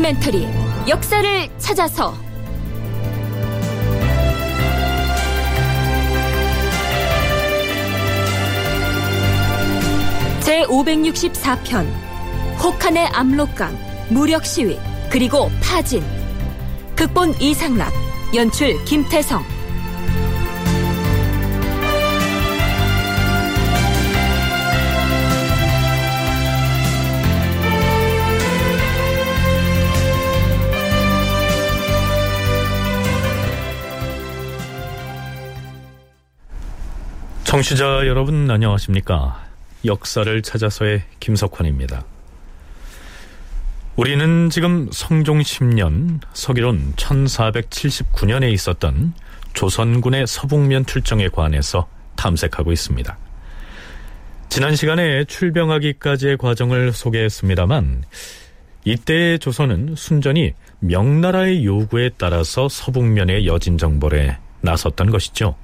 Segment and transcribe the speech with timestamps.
[0.00, 0.48] 다큐멘터리
[0.88, 2.14] 역사를 찾아서.
[10.40, 11.86] 제 564편
[12.62, 13.76] 혹한의 압록강
[14.08, 14.78] 무력 시위
[15.10, 16.02] 그리고 파진.
[16.96, 17.92] 극본 이상락
[18.34, 19.44] 연출 김태성
[37.50, 39.44] 청취자 여러분 안녕하십니까?
[39.84, 42.04] 역사를 찾아서의 김석환입니다.
[43.96, 49.14] 우리는 지금 성종 10년 서기론 1479년에 있었던
[49.52, 53.18] 조선군의 서북면 출정에 관해서 탐색하고 있습니다.
[54.48, 58.04] 지난 시간에 출병하기까지의 과정을 소개했습니다만
[58.84, 65.56] 이때의 조선은 순전히 명나라의 요구에 따라서 서북면의 여진 정벌에 나섰던 것이죠.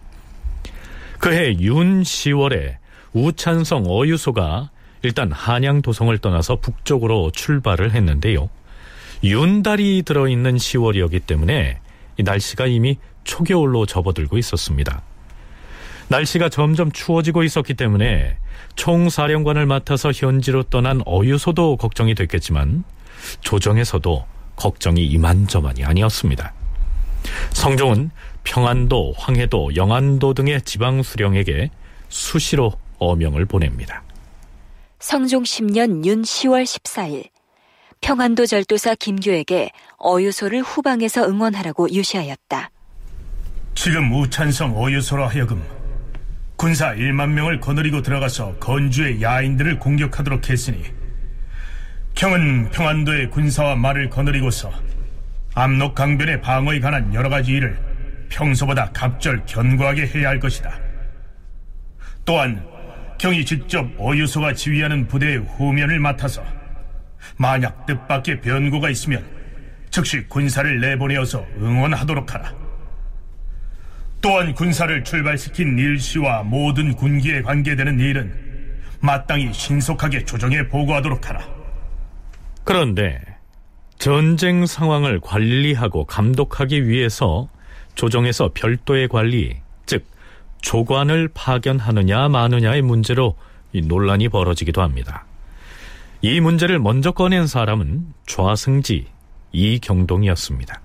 [1.18, 2.76] 그해 윤 10월에
[3.12, 4.70] 우찬성 어유소가
[5.02, 8.48] 일단 한양 도성을 떠나서 북쪽으로 출발을 했는데요.
[9.24, 11.80] 윤달이 들어있는 10월이었기 때문에
[12.18, 15.02] 날씨가 이미 초겨울로 접어들고 있었습니다.
[16.08, 18.36] 날씨가 점점 추워지고 있었기 때문에
[18.76, 22.84] 총사령관을 맡아서 현지로 떠난 어유소도 걱정이 됐겠지만
[23.40, 26.54] 조정에서도 걱정이 이만저만이 아니었습니다.
[27.56, 28.10] 성종은
[28.44, 31.70] 평안도, 황해도, 영안도 등의 지방 수령에게
[32.10, 34.02] 수시로 어명을 보냅니다.
[34.98, 37.30] 성종 10년 윤 10월 14일
[38.02, 42.70] 평안도 절도사 김교에게 어유소를 후방에서 응원하라고 유시하였다.
[43.74, 45.64] 지금 우찬성 어유소로 하여금
[46.56, 50.84] 군사 1만 명을 거느리고 들어가서 건주의 야인들을 공격하도록 했으니
[52.14, 54.70] 경은 평안도의 군사와 말을 거느리고서
[55.56, 57.78] 압록 강변의 방어에 관한 여러 가지 일을
[58.28, 60.70] 평소보다 갑절 견고하게 해야 할 것이다.
[62.26, 62.62] 또한
[63.18, 66.44] 경이 직접 어유소가 지휘하는 부대의 후면을 맡아서
[67.38, 69.24] 만약 뜻밖의 변고가 있으면
[69.88, 72.52] 즉시 군사를 내보내어서 응원하도록 하라.
[74.20, 81.48] 또한 군사를 출발시킨 일시와 모든 군기에 관계되는 일은 마땅히 신속하게 조정해 보고하도록 하라.
[82.62, 83.35] 그런데
[83.98, 87.48] 전쟁 상황을 관리하고 감독하기 위해서
[87.94, 90.04] 조정에서 별도의 관리, 즉
[90.62, 93.36] 조관을 파견하느냐 마느냐의 문제로
[93.74, 95.24] 논란이 벌어지기도 합니다.
[96.22, 99.06] 이 문제를 먼저 꺼낸 사람은 좌승지
[99.52, 100.80] 이경동이었습니다.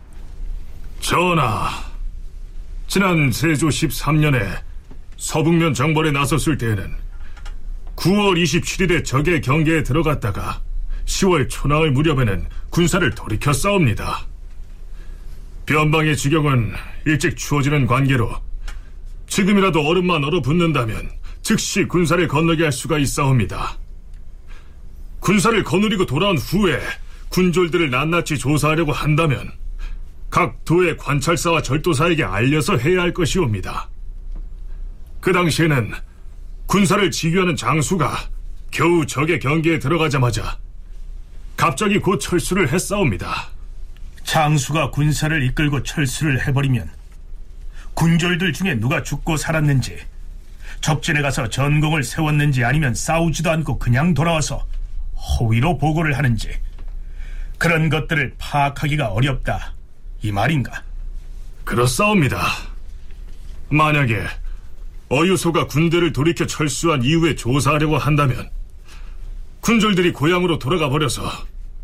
[1.02, 1.70] 전하,
[2.88, 4.60] 지난 세조 13년에
[5.18, 6.94] 서북면 정벌에 나섰을 때에는
[7.96, 10.62] 9월 27일에 적의 경계에 들어갔다가
[11.12, 14.28] 10월 초나흘 무렵에는 군사를 돌이켜 싸웁니다.
[15.66, 16.74] 변방의 지경은
[17.06, 18.34] 일찍 추워지는 관계로
[19.28, 21.12] 지금이라도 얼음만 얼어붙는다면
[21.42, 23.78] 즉시 군사를 건너게 할 수가 있사옵니다.
[25.20, 26.80] 군사를 거느리고 돌아온 후에
[27.30, 29.52] 군졸들을 낱낱이 조사하려고 한다면
[30.30, 33.90] 각 도의 관찰사와 절도사에게 알려서 해야 할 것이옵니다.
[35.20, 35.94] 그 당시에는
[36.66, 38.18] 군사를 지휘하는 장수가
[38.72, 40.58] 겨우 적의 경계에 들어가자마자
[41.62, 43.50] 갑자기 곧 철수를 했사옵니다.
[44.24, 46.90] 장수가 군사를 이끌고 철수를 해버리면
[47.94, 49.96] 군졸들 중에 누가 죽고 살았는지
[50.80, 54.66] 적진에 가서 전공을 세웠는지 아니면 싸우지도 않고 그냥 돌아와서
[55.16, 56.50] 허위로 보고를 하는지
[57.60, 59.74] 그런 것들을 파악하기가 어렵다
[60.24, 60.82] 이 말인가?
[61.64, 62.44] 그렇사옵니다.
[63.70, 64.26] 만약에
[65.10, 68.50] 어유소가 군대를 돌이켜 철수한 이후에 조사하려고 한다면
[69.62, 71.22] 군졸들이 고향으로 돌아가 버려서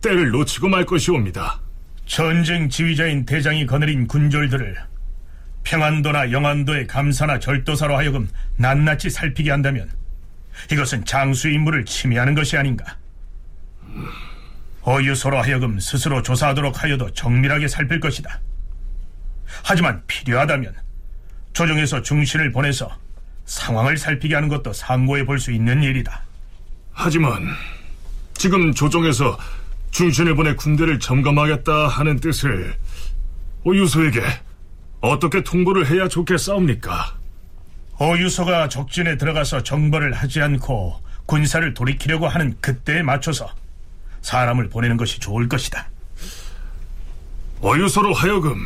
[0.01, 1.59] 때를 놓치고 말 것이옵니다.
[2.05, 4.75] 전쟁 지휘자인 대장이 거느린 군졸들을
[5.63, 9.91] 평안도나 영안도의 감사나 절도사로 하여금 낱낱이 살피게 한다면
[10.71, 12.97] 이것은 장수의 임무를 침해하는 것이 아닌가?
[14.81, 18.39] 어유소로 하여금 스스로 조사하도록 하여도 정밀하게 살필 것이다.
[19.63, 20.73] 하지만 필요하다면
[21.53, 22.89] 조정에서 중신을 보내서
[23.45, 26.26] 상황을 살피게 하는 것도 상고해 볼 수 있는 일이다.
[26.99, 27.47] 하지만
[28.33, 29.37] 지금 조정에서
[29.91, 32.75] 중신을 보내 군대를 점검하겠다 하는 뜻을
[33.65, 34.21] 어유소에게
[35.01, 37.15] 어떻게 통보를 해야 좋겠사옵니까?
[37.99, 43.47] 어유소가 적진에 들어가서 정벌을 하지 않고 군사를 돌이키려고 하는 그때에 맞춰서
[44.21, 45.87] 사람을 보내는 것이 좋을 것이다.
[47.61, 48.59] 어유소로 하여금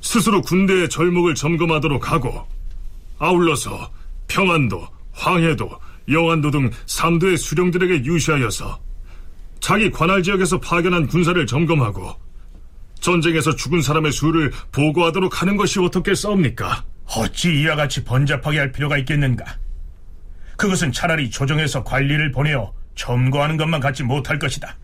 [0.00, 2.48] 스스로 군대의 절목을 점검하도록 하고
[3.20, 3.92] 아울러서
[4.26, 8.80] 평안도, 황해도, 영안도 등 3도의 수령들에게 유시하여서
[9.60, 12.14] 자기 관할 지역에서 파견한 군사를 점검하고
[13.00, 16.84] 전쟁에서 죽은 사람의 수를 보고하도록 하는 것이 어떻겠사옵니까?
[17.16, 19.44] 어찌 이와 같이 번잡하게 할 필요가 있겠는가?
[20.56, 24.76] 그것은 차라리 조정에서 관리를 보내어 점거하는 것만 갖지 못할 것이다.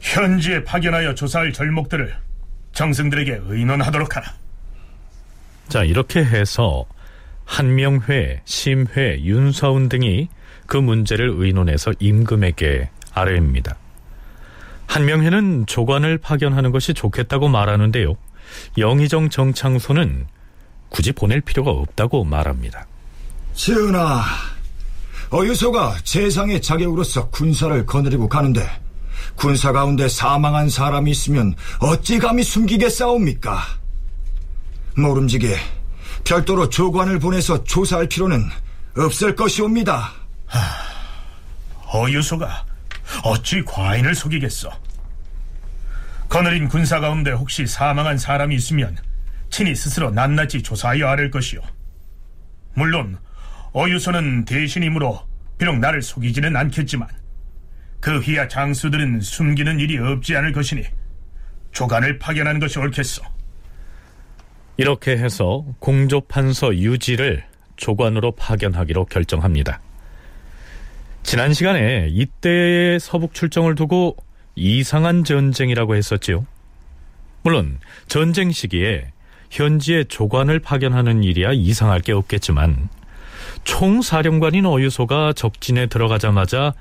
[0.00, 2.14] 현지에 파견하여 조사할 절목들을
[2.72, 4.34] 정승들에게 의논하도록 하라.
[5.68, 6.84] 자, 이렇게 해서
[7.44, 10.28] 한명회, 심회, 윤사운 등이
[10.66, 13.76] 그 문제를 의논해서 임금에게 아뢰입니다.
[14.86, 18.14] 한명회는 조관을 파견하는 것이 좋겠다고 말하는데요.
[18.78, 20.26] 영의정 정창소는
[20.88, 22.86] 굳이 보낼 필요가 없다고 말합니다.
[23.54, 24.22] 전하,
[25.30, 28.62] 어유소가 재상의 자격으로서 군사를 거느리고 가는데
[29.34, 33.58] 군사 가운데 사망한 사람이 있으면 어찌 감히 숨기겠사옵니까?
[34.96, 35.56] 모름지게
[36.24, 38.42] 별도로 조관을 보내서 조사할 필요는
[38.96, 40.12] 없을 것이옵니다.
[41.92, 42.64] 어유소가
[43.24, 44.70] 어찌 과인을 속이겠어?
[46.28, 48.96] 거느린 군사 가운데 혹시 사망한 사람이 있으면
[49.50, 51.60] 친히 스스로 낱낱이 조사하여 아랠 것이요.
[52.74, 53.18] 물론
[53.72, 55.20] 어유소는 대신이므로
[55.58, 57.08] 비록 나를 속이지는 않겠지만
[58.00, 60.84] 그 휘하 장수들은 숨기는 일이 없지 않을 것이니
[61.72, 63.33] 조간을 파견하는 것이 옳겠소.
[64.76, 67.44] 이렇게 해서 공조판서 유지를
[67.76, 69.80] 조관으로 파견하기로 결정합니다.
[71.22, 74.16] 지난 시간에 이때의 서북 출정을 두고
[74.56, 76.44] 이상한 전쟁이라고 했었지요.
[77.42, 77.78] 물론
[78.08, 79.12] 전쟁 시기에
[79.50, 82.88] 현지에 조관을 파견하는 일이야 이상할 게 없겠지만
[83.64, 86.74] 총사령관인 어유소가 적진에 들어가자마자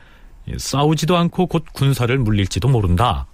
[0.57, 3.27] 싸우지도 않고 곧 군사를 물릴지도 모른다.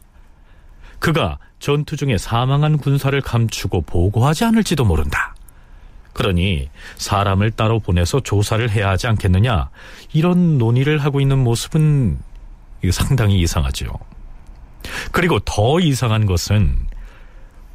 [1.00, 5.36] 그가 전투 중에 사망한 군사를 감추고 보고하지 않을지도 모른다.
[6.14, 9.70] 그러니 사람을 따로 보내서 조사를 해야 하지 않겠느냐.
[10.14, 12.20] 이런 논의를 하고 있는 모습은
[12.92, 13.88] 상당히 이상하죠.
[15.12, 16.78] 그리고 더 이상한 것은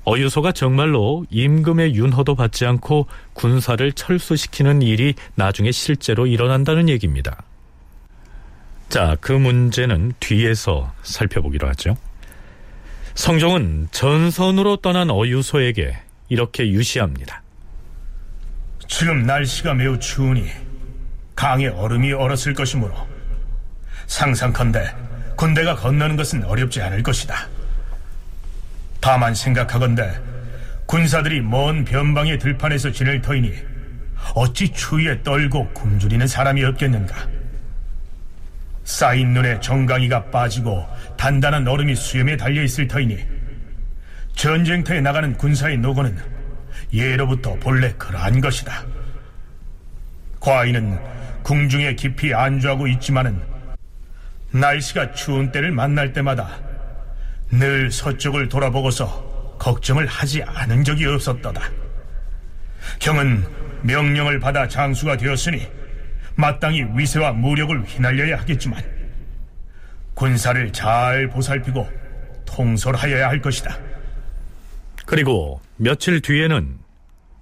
[0.05, 7.43] 어유소가 정말로 임금의 윤허도 받지 않고 군사를 철수시키는 일이 나중에 실제로 일어난다는 얘기입니다.
[8.91, 11.97] 자, 그 문제는 뒤에서 살펴보기로 하죠.
[13.15, 15.97] 성종은 전선으로 떠난 어유소에게
[16.29, 17.43] 이렇게 유시합니다.
[18.89, 20.51] 지금 날씨가 매우 추우니
[21.37, 22.95] 강에 얼음이 얼었을 것이므로
[24.07, 24.95] 상상컨대
[25.37, 27.49] 군대가 건너는 것은 어렵지 않을 것이다.
[29.01, 30.13] 다만 생각하건대
[30.87, 33.53] 군사들이 먼 변방의 들판에서 지낼 터이니
[34.35, 37.29] 어찌 추위에 떨고 굶주리는 사람이 없겠는가?
[38.85, 43.19] 쌓인 눈에 정강이가 빠지고 단단한 얼음이 수염에 달려있을 터이니
[44.35, 46.19] 전쟁터에 나가는 군사의 노고는
[46.93, 48.85] 예로부터 본래 그러한 것이다.
[50.41, 50.99] 과인은
[51.43, 53.41] 궁중에 깊이 안주하고 있지만은
[54.51, 56.59] 날씨가 추운 때를 만날 때마다
[57.51, 61.71] 늘 서쪽을 돌아보고서 걱정을 하지 않은 적이 없었도다.
[62.99, 63.47] 경은
[63.83, 65.67] 명령을 받아 장수가 되었으니
[66.37, 68.83] 마땅히 위세와 무력을 휘날려야 하겠지만
[70.15, 71.89] 군사를 잘 보살피고
[72.45, 73.77] 통솔하여야 할 것이다.
[75.07, 76.79] 그리고 며칠 뒤에는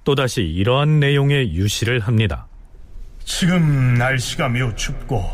[0.05, 2.47] 또다시 이러한 내용의 유시를 합니다.
[3.25, 5.31] 지금 날씨가 매우 춥고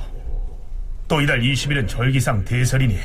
[1.06, 2.98] 또 이달 20일은 절기상 대설이니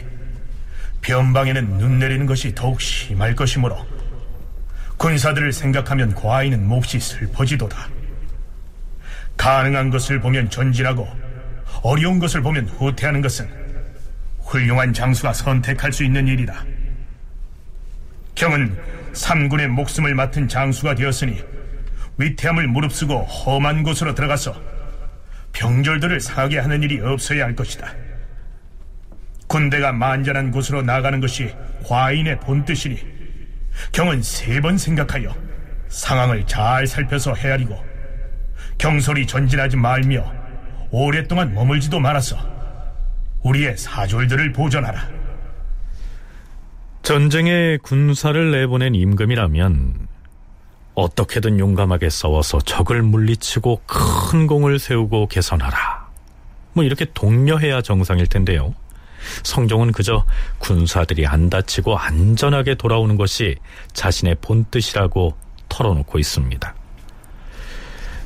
[1.01, 3.77] 변방에는 눈 내리는 것이 더욱 심할 것이므로
[4.97, 7.89] 군사들을 생각하면 과인은 몹시 슬퍼지도다.
[9.37, 11.07] 가능한 것을 보면 전진하고
[11.81, 13.62] 어려운 것을 보면 후퇴하는 것은
[14.53, 16.63] 훌륭한 장수가 선택할 수 있는 일이다.
[18.36, 18.77] 경은
[19.13, 21.43] 삼군의 목숨을 맡은 장수가 되었으니
[22.17, 24.55] 위태함을 무릅쓰고 험한 곳으로 들어가서
[25.53, 27.91] 병졸들을 상하게 하는 일이 없어야 할 것이다.
[29.48, 31.53] 군대가 만전한 곳으로 나가는 것이
[31.86, 33.00] 과인의 본뜻이니
[33.91, 35.36] 경은 세 번 생각하여
[35.89, 37.83] 상황을 잘 살펴서 헤아리고
[38.77, 40.31] 경솔이 전진하지 말며
[40.91, 42.52] 오랫동안 머물지도 말아서
[43.43, 45.07] 우리의 사졸들을 보존하라.
[47.03, 50.07] 전쟁에 군사를 내보낸 임금이라면
[50.95, 56.07] 어떻게든 용감하게 싸워서 적을 물리치고 큰 공을 세우고 개선하라.
[56.73, 58.73] 뭐 이렇게 독려해야 정상일 텐데요.
[59.43, 60.25] 성종은 그저
[60.59, 63.55] 군사들이 안 다치고 안전하게 돌아오는 것이
[63.93, 65.35] 자신의 본뜻이라고
[65.69, 66.75] 털어놓고 있습니다.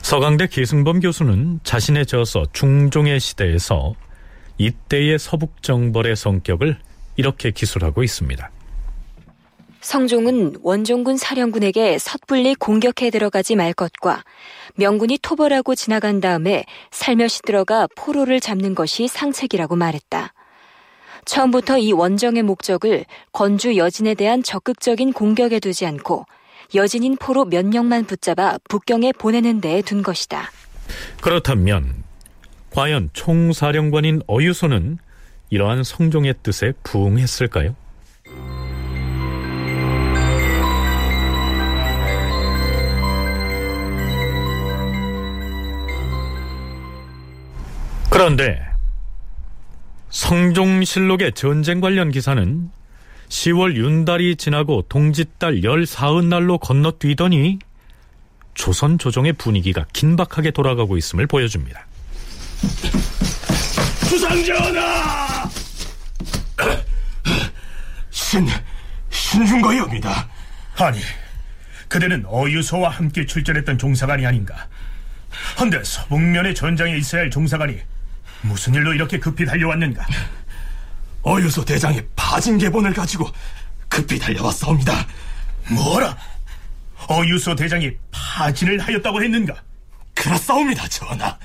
[0.01, 3.93] 서강대 기승범 교수는 자신의 저서 중종의 시대에서
[4.57, 6.77] 이때의 서북 정벌의 성격을
[7.15, 8.51] 이렇게 기술하고 있습니다.
[9.81, 14.23] 성종은 원종군 사령군에게 섣불리 공격해 들어가지 말 것과
[14.75, 20.33] 명군이 토벌하고 지나간 다음에 살며시 들어가 포로를 잡는 것이 상책이라고 말했다.
[21.25, 26.25] 처음부터 이 원정의 목적을 건주 여진에 대한 적극적인 공격에 두지 않고
[26.75, 30.51] 여진인 포로 몇 명만 붙잡아 북경에 보내는 데에 둔 것이다.
[31.21, 32.03] 그렇다면
[32.77, 34.99] 과연 총사령관인 어유소는
[35.49, 37.75] 이러한 성종의 뜻에 부응했을까요?
[48.11, 48.61] 그런데
[50.11, 52.69] 성종실록의 전쟁 관련 기사는
[53.29, 57.57] 10월 윤달이 지나고 동짓달 열 사흔날로 건너뛰더니
[58.53, 61.87] 조선 조정의 분위기가 긴박하게 돌아가고 있음을 보여줍니다.
[64.09, 65.49] 주상전하!
[68.09, 68.47] 신,
[69.09, 70.27] 신중거이옵니다.
[70.77, 70.99] 아니,
[71.87, 74.67] 그대는 어유소와 함께 출전했던 종사관이 아닌가?
[75.59, 77.79] 헌데 서북면의 전장에 있어야 할 종사관이
[78.41, 80.05] 무슨 일로 이렇게 급히 달려왔는가?
[81.23, 83.29] 어유소 대장의 파진 계본을 가지고
[83.89, 85.07] 급히 달려왔사옵니다.
[85.71, 86.17] 뭐라?
[87.09, 89.55] 어유소 대장이 파진을 하였다고 했는가?
[90.13, 91.37] 그렇사옵니다, 전하.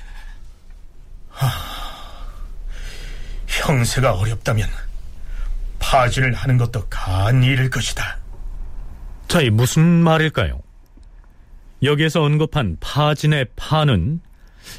[3.47, 4.67] 형세가 어렵다면
[5.79, 8.17] 파진을 하는 것도 간 일일 것이다.
[9.27, 10.61] 자, 이 무슨 말일까요?
[11.81, 14.21] 여기에서 언급한 파진의 파는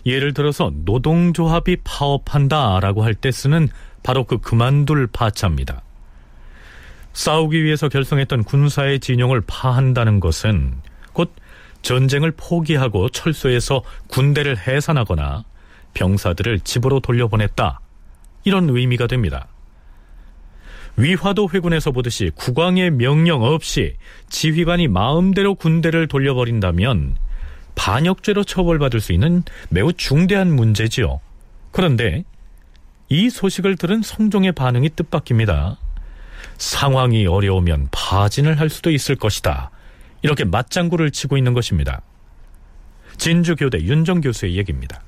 [0.06, 3.68] 예를 들어서 노동조합이 파업한다 라고 할 때 쓰는
[4.02, 5.82] 바로 그 그만둘 파차입니다.
[7.12, 10.80] 싸우기 위해서 결성했던 군사의 진영을 파한다는 것은
[11.12, 11.32] 곧
[11.82, 15.44] 전쟁을 포기하고 철수해서 군대를 해산하거나
[15.94, 17.80] 병사들을 집으로 돌려보냈다.
[18.44, 19.48] 이런 의미가 됩니다.
[20.96, 23.96] 위화도 회군에서 보듯이 국왕의 명령 없이
[24.28, 27.16] 지휘관이 마음대로 군대를 돌려버린다면
[27.74, 31.20] 반역죄로 처벌받을 수 있는 매우 중대한 문제지요.
[31.72, 32.24] 그런데
[33.08, 35.78] 이 소식을 들은 성종의 반응이 뜻밖입니다.
[36.56, 39.70] 상황이 어려우면 파진을 할 수도 있을 것이다.
[40.22, 42.02] 이렇게 맞장구를 치고 있는 것입니다.
[43.18, 45.02] 진주교대 윤정 교수의 얘기입니다.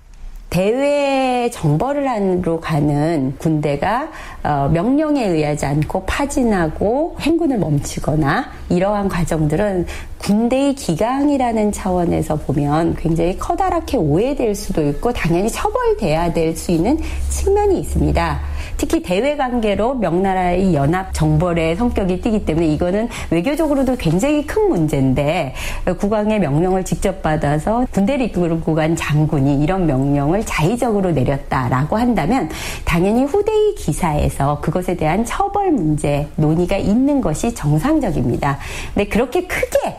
[0.49, 4.09] 대외 정벌을 하러 가는 군대가
[4.43, 9.87] 어, 명령에 의하지 않고 파진하고 행군을 멈추거나 이러한 과정들은
[10.19, 16.99] 군대의 기강이라는 차원에서 보면 굉장히 커다랗게 오해될 수도 있고 당연히 처벌돼야 될 수 있는
[17.29, 18.41] 측면이 있습니다.
[18.77, 25.55] 특히 대외 관계로 명나라의 연합 정벌의 성격이 띠기 때문에 이거는 외교적으로도 굉장히 큰 문제인데
[25.99, 32.51] 국왕의 명령을 직접 받아서 군대를 이끌고 간 장군이 이런 명령을 자의적으로 내렸다라고 한다면
[32.85, 38.59] 당연히 후대의 기사에서 그것에 대한 처벌 문제 논의가 있는 것이 정상적입니다.
[38.95, 39.97] 근데 그렇게 크게 제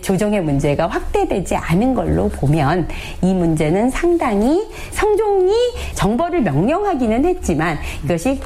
[0.00, 2.88] 조정의 문제가 확대되지 않은 걸로 보면
[3.22, 5.52] 이 문제는 상당히 성종이
[5.94, 8.40] 정벌을 명령하기는 했지만 이것이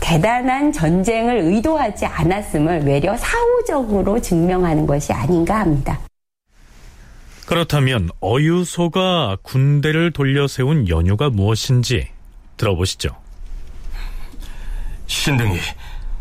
[0.00, 6.00] 대단한 전쟁을 의도하지 않았음을 외려 사후적으로 증명하는 것이 아닌가 합니다.
[7.46, 12.08] 그렇다면 어유소가 군대를 돌려 세운 연유가 무엇인지
[12.56, 13.10] 들어보시죠.
[15.06, 15.58] 신등이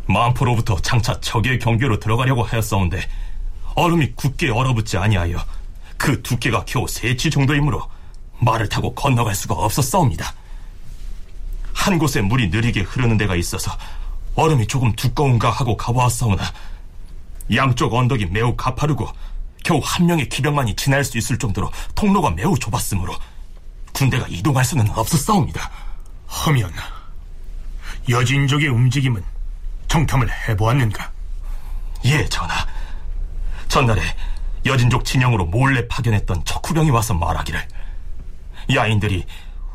[0.07, 2.99] 만포로부터 장차 적의 경계로 들어가려고 하였사온데
[3.75, 5.43] 얼음이 굳게 얼어붙지 아니하여
[5.97, 7.87] 그 두께가 겨우 세치 정도이므로
[8.39, 10.33] 말을 타고 건너갈 수가 없었사옵니다.
[11.73, 13.71] 한 곳에 물이 느리게 흐르는 데가 있어서
[14.35, 16.43] 얼음이 조금 두꺼운가 하고 가보았사오나
[17.55, 19.07] 양쪽 언덕이 매우 가파르고
[19.63, 23.13] 겨우 한 명의 기병만이 지날 수 있을 정도로 통로가 매우 좁았으므로
[23.93, 25.69] 군대가 이동할 수는 없었사옵니다.
[26.27, 26.71] 하면
[28.09, 29.23] 여진족의 움직임은
[29.87, 31.11] 정탐을 해보았는가?
[32.05, 32.65] 예, 전하.
[33.71, 34.01] 전날에
[34.65, 37.65] 여진족 진영으로 몰래 파견했던 척후병이 와서 말하기를
[38.75, 39.25] 야인들이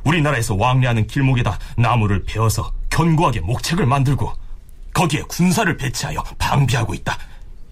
[0.05, 4.31] 우리나라에서 왕래하는 길목에다 나무를 베어서 견고하게 목책을 만들고
[4.93, 7.17] 거기에 군사를 배치하여 방비하고 있다.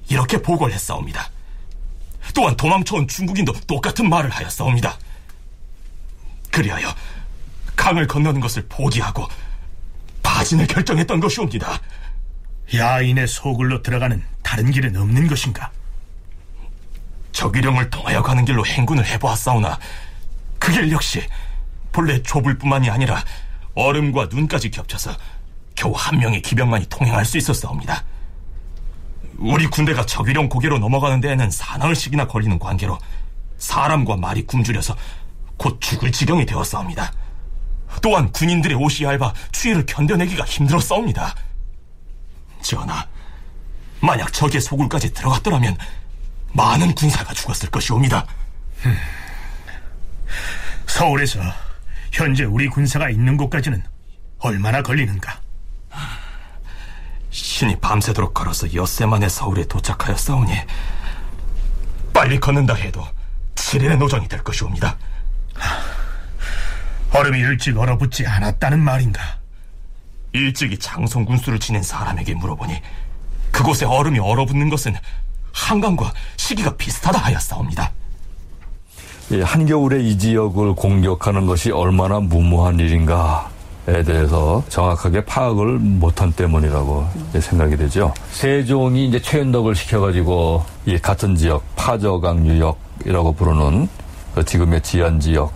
[0.09, 1.29] 이렇게 보고를 했사옵니다.
[2.35, 4.97] 또한 도망쳐온 중국인도 똑같은 말을 하였사옵니다.
[6.51, 6.89] 그리하여
[7.77, 9.29] 강을 건너는 것을 포기하고
[10.23, 11.79] 파진을 결정했던 것이옵니다.
[12.75, 15.71] 야인의 소굴로 들어가는 다른 길은 없는 것인가?
[17.35, 19.79] 적위령을 통하여 가는 길로 행군을 해보았사오나
[20.59, 21.23] 그 길 역시
[21.93, 23.23] 본래 좁을 뿐만이 아니라
[23.75, 25.13] 얼음과 눈까지 겹쳐서
[25.75, 28.03] 겨우 한 명의 기병만이 통행할 수 있었사옵니다.
[29.37, 32.99] 우리 군대가 적위령 고개로 넘어가는 데에는 사나흘씩이나 걸리는 관계로
[33.59, 34.97] 사람과 말이 굶주려서
[35.57, 37.13] 곧 죽을 지경이 되었사옵니다.
[38.01, 41.35] 또한 군인들의 옷이 얇아 추위를 견뎌내기가 힘들었사옵니다.
[42.63, 43.07] 전하,
[44.01, 45.77] 만약 적의 소굴까지 들어갔더라면
[46.55, 48.27] 많은 군사가 죽었을 것이옵니다.
[50.87, 51.41] 서울에서
[52.13, 53.83] 현재 우리 군사가 있는 곳까지는
[54.39, 55.41] 얼마나 걸리는가?
[57.31, 60.55] 친히 밤새도록 걸어서 엿새 만에 서울에 도착하였사오니
[62.13, 63.05] 빨리 걷는다 해도
[63.57, 64.97] 7일의 노정이 될 것이옵니다.
[67.13, 69.39] 얼음이 일찍 얼어붙지 않았다는 말인가?
[70.33, 72.81] 일찍이 장송 군수를 지낸 사람에게 물어보니
[73.51, 74.97] 그곳에 얼음이 얼어붙는 것은
[75.55, 77.91] 한강과 시기가 비슷하다 하였사옵니다.
[79.31, 83.51] 이 한겨울에 이 지역을 공격하는 것이 얼마나 무모한 일인가
[83.87, 87.07] 에 대해서 정확하게 파악을 못한 때문이라고
[87.39, 88.15] 생각이 되죠.
[88.31, 93.87] 세종이 이제 최윤덕을 시켜가지고 이 같은 지역 파저강 유역이라고 부르는
[94.35, 95.53] 그 지금의 지안 지역,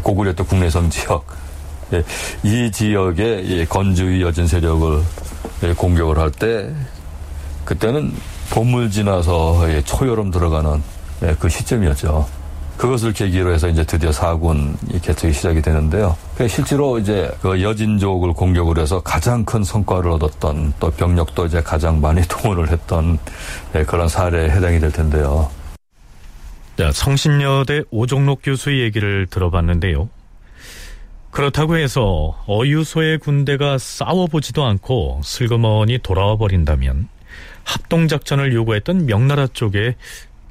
[0.00, 1.26] 고구려 때 국내성 지역
[2.44, 5.02] 이 지역에 건주의 여진 세력을
[5.76, 6.72] 공격을 할 때
[7.64, 8.14] 그때는
[8.50, 10.82] 봄을 지나서 초여름 들어가는
[11.38, 12.26] 그 시점이었죠.
[12.76, 16.16] 그것을 계기로 해서 이제 드디어 사군 개척이 시작이 되는데요.
[16.48, 22.20] 실제로 이제 그 여진족을 공격을 해서 가장 큰 성과를 얻었던 또 병력도 이제 가장 많이
[22.26, 23.18] 동원을 했던
[23.86, 25.50] 그런 사례에 해당이 될 텐데요.
[26.76, 30.08] 자, 성신여대 오종록 교수의 얘기를 들어봤는데요.
[31.30, 37.08] 그렇다고 해서 어유소의 군대가 싸워보지도 않고 슬그머니 돌아와 버린다면
[37.64, 39.96] 합동작전을 요구했던 명나라 쪽에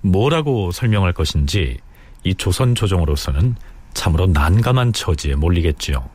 [0.01, 1.77] 뭐라고 설명할 것인지
[2.24, 3.55] 이 조선 조정으로서는
[3.93, 6.10] 참으로 난감한 처지에 몰리겠지요.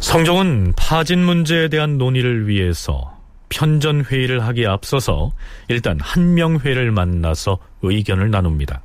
[0.00, 3.13] 성종은 파진 문제에 대한 논의를 위해서
[3.54, 5.32] 편전 회의를 하기에 앞서서
[5.68, 8.82] 일단 한명회를 만나서 의견을 나눕니다.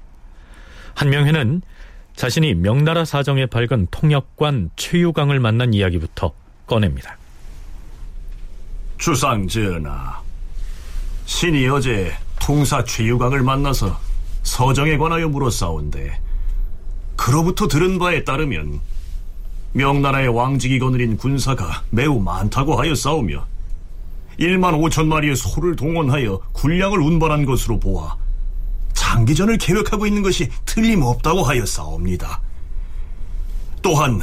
[0.93, 1.63] 한명회는
[2.15, 6.33] 자신이 명나라 사정에 밝은 통역관 최유강을 만난 이야기부터
[6.67, 7.17] 꺼냅니다.
[8.99, 10.21] 주상 전하,
[11.25, 13.99] 신이 어제 통사 최유강을 만나서
[14.43, 16.19] 서정에 관하여 물었사온데
[17.15, 18.81] 그로부터 들은 바에 따르면
[19.73, 23.47] 명나라의 왕직이 거느린 군사가 매우 많다고 하여 싸우며
[24.39, 28.15] 1만 5천 마리의 소를 동원하여 군량을 운반한 것으로 보아
[28.93, 32.41] 장기전을 계획하고 있는 것이 틀림없다고 하여 싸웁니다.
[33.81, 34.21] 또한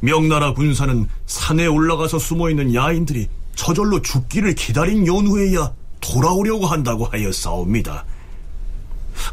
[0.00, 8.04] 명나라 군사는 산에 올라가서 숨어있는 야인들이 저절로 죽기를 기다린 연후에야 돌아오려고 한다고 하여 싸웁니다.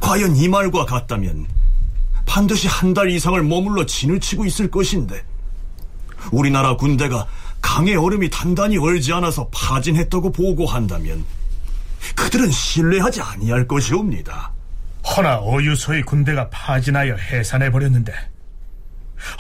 [0.02, 1.48] 과연 이 말과 같다면
[2.26, 5.24] 반드시 한 달 이상을 머물러 진을 치고 있을 것인데
[6.32, 7.26] 우리나라 군대가
[7.70, 11.24] 강의 얼음이 단단히 얼지 않아서 파진했다고 보고한다면
[12.16, 14.52] 그들은 신뢰하지 아니할 것이옵니다.
[15.06, 18.12] 허나 어유소의 군대가 파진하여 해산해 버렸는데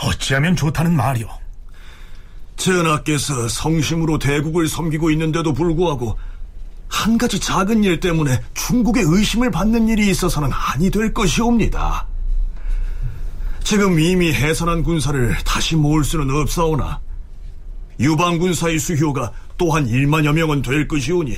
[0.03, 1.27] 어찌하면 좋다는 말이오?
[2.55, 6.15] 전하께서 성심으로 대국을 섬기고 있는데도 불구하고
[6.87, 12.05] 한 가지 작은 일 때문에 중국의 의심을 받는 일이 있어서는 아니 될 것이옵니다.
[13.63, 17.08] 지금 이미 해산한 군사를 다시 모을 수는 없사오나
[17.99, 21.37] 유방 군사의 수효가 또한 1만여 명은 될 것이오니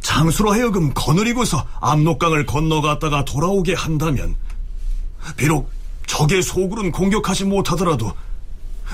[0.00, 4.36] 장수로 하여금 거느리고서 압록강을 건너갔다가 돌아오게 한다면
[5.36, 5.72] 비록
[6.06, 8.12] 적의 소굴은 공격하지 못하더라도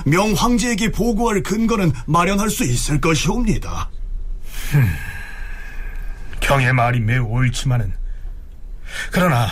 [0.05, 3.89] 명황제에게 보고할 근거는 마련할 수 있을 것이옵니다.
[4.71, 4.87] 흠,
[6.39, 7.93] 경의 말이 매우 옳지만은
[9.11, 9.47] 그러나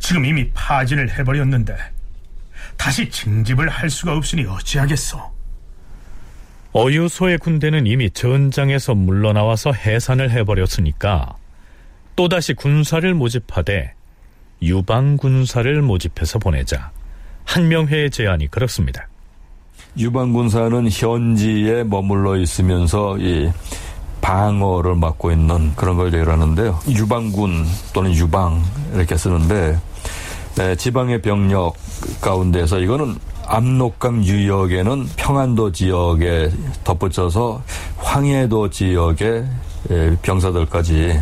[0.00, 1.76] 지금 이미 파진을 해버렸는데
[2.76, 5.41] 다시 징집을 할 수가 없으니 어찌하겠소?
[6.74, 11.36] 어유소의 군대는 이미 전장에서 물러나와서 해산을 해버렸으니까
[12.16, 13.92] 또다시 군사를 모집하되
[14.62, 16.90] 유방 군사를 모집해서 보내자
[17.44, 19.08] 한명회의 제안이 그렇습니다.
[19.98, 23.50] 유방 군사는 현지에 머물러 있으면서 이
[24.22, 26.80] 방어를 맡고 있는 그런 걸 얘기하는데요.
[26.88, 28.62] 유방군 또는 유방
[28.94, 29.78] 이렇게 쓰는데
[30.54, 31.74] 네, 지방의 병력
[32.20, 36.50] 가운데서 이거는 압록강 유역에는 평안도 지역에
[36.84, 37.62] 덧붙여서
[37.96, 39.46] 황해도 지역의
[40.22, 41.20] 병사들까지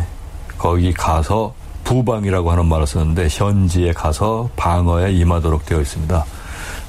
[0.57, 1.53] 거기 가서
[1.83, 6.25] 부방이라고 하는 말을 쓰는데 현지에 가서 방어에 임하도록 되어 있습니다.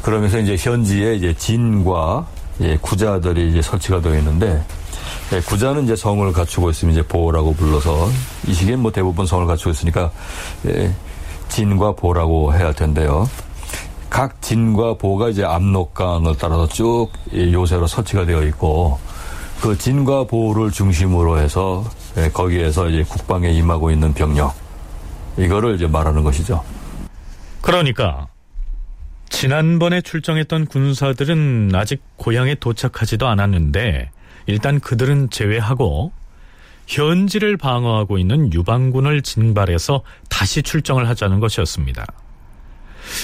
[0.02, 2.26] 그러면서 이제 현지에 이제 진과
[2.80, 4.62] 구자들이 이제 설치가 되어 있는데
[5.46, 8.08] 구자는 이제 성을 갖추고 있으면 이제 보라고 불러서
[8.46, 10.10] 이 시기엔 뭐 대부분 성을 갖추고 있으니까
[11.48, 13.28] 진과 보라고 해야 텐데요.
[14.12, 19.00] 각 진과 보가 이제 압록강을 따라서 쭉 요새로 설치가 되어 있고
[19.62, 21.82] 그 진과 보를 중심으로 해서
[22.18, 24.54] 예, 거기에서 이제 국방에 임하고 있는 병력
[25.38, 26.62] 이거를 이제 말하는 것이죠.
[27.62, 28.28] 그러니까
[29.30, 34.10] 지난번에 출정했던 군사들은 아직 고향에 도착하지도 않았는데
[34.44, 36.12] 일단 그들은 제외하고
[36.86, 42.04] 현지를 방어하고 있는 유방군을 진발해서 다시 출정을 하자는 것이었습니다.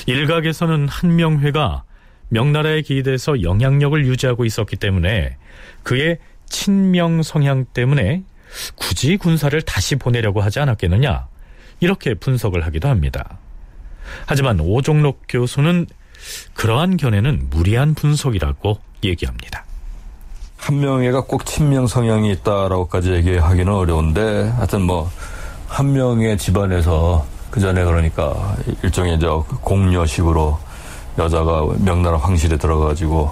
[0.06, 1.84] 일각에서는 한명회가
[2.28, 5.36] 명나라의 기대에서 영향력을 유지하고 있었기 때문에
[5.82, 8.22] 그의 친명 성향 때문에
[8.74, 11.26] 굳이 군사를 다시 보내려고 하지 않았겠느냐
[11.80, 13.38] 이렇게 분석을 하기도 합니다.
[14.26, 15.86] 하지만 오종록 교수는
[16.54, 19.64] 그러한 견해는 무리한 분석이라고 얘기합니다.
[20.56, 25.10] 한명회가 꼭 친명 성향이 있다라고까지 얘기하기는 어려운데 하여튼 뭐
[25.68, 30.58] 한명의 집안에서 그 전에 그러니까 일종의 저 공녀식으로
[31.18, 33.30] 여자가 명나라 황실에 들어가지고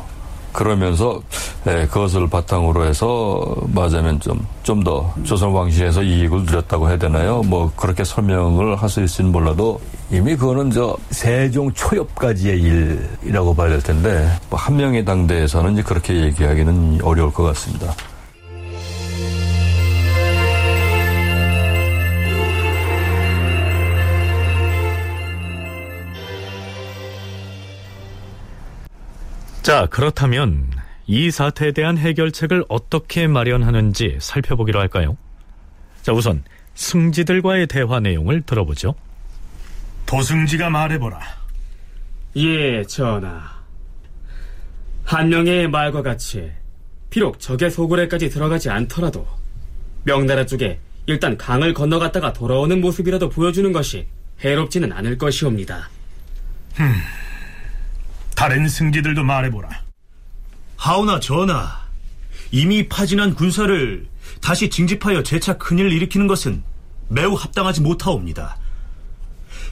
[0.53, 1.21] 그러면서
[1.67, 7.41] 예, 그것을 바탕으로 해서 말하자면 좀 좀 더 조선 왕실에서 이익을 누렸다고 해야 되나요?
[7.43, 12.61] 뭐 그렇게 설명을 할 수 있을지는 몰라도 이미 그거는 저 세종 초엽까지의
[13.23, 17.95] 일이라고 봐야 될 텐데 뭐 한 명의 당대에서는 이제 그렇게 얘기하기는 어려울 것 같습니다.
[29.67, 30.71] 자, 그렇다면
[31.09, 35.17] 이 사태에 대한 해결책을 어떻게 마련하는지 살펴보기로 할까요?
[36.03, 36.45] 자, 우선
[36.77, 38.95] 승지들과의 대화 내용을 들어보죠.
[40.07, 41.19] 도승지가 말해보라.
[42.37, 43.43] 예, 전하.
[45.05, 46.49] 한명의 말과 같이
[47.11, 49.27] 비록 적의 소굴에까지 들어가지 않더라도
[50.05, 54.07] 명나라 쪽에 일단 강을 건너갔다가 돌아오는 모습이라도 보여주는 것이
[54.45, 55.91] 해롭지는 않을 것이옵니다.
[56.75, 56.93] 흠.
[58.37, 59.69] 다른 승지들도 말해보라.
[60.77, 61.81] 하오나 전하,
[62.53, 64.07] 이미 파진한 군사를
[64.43, 66.63] 다시 징집하여 재차 큰일 일으키는 것은
[67.09, 68.59] 매우 합당하지 못하옵니다.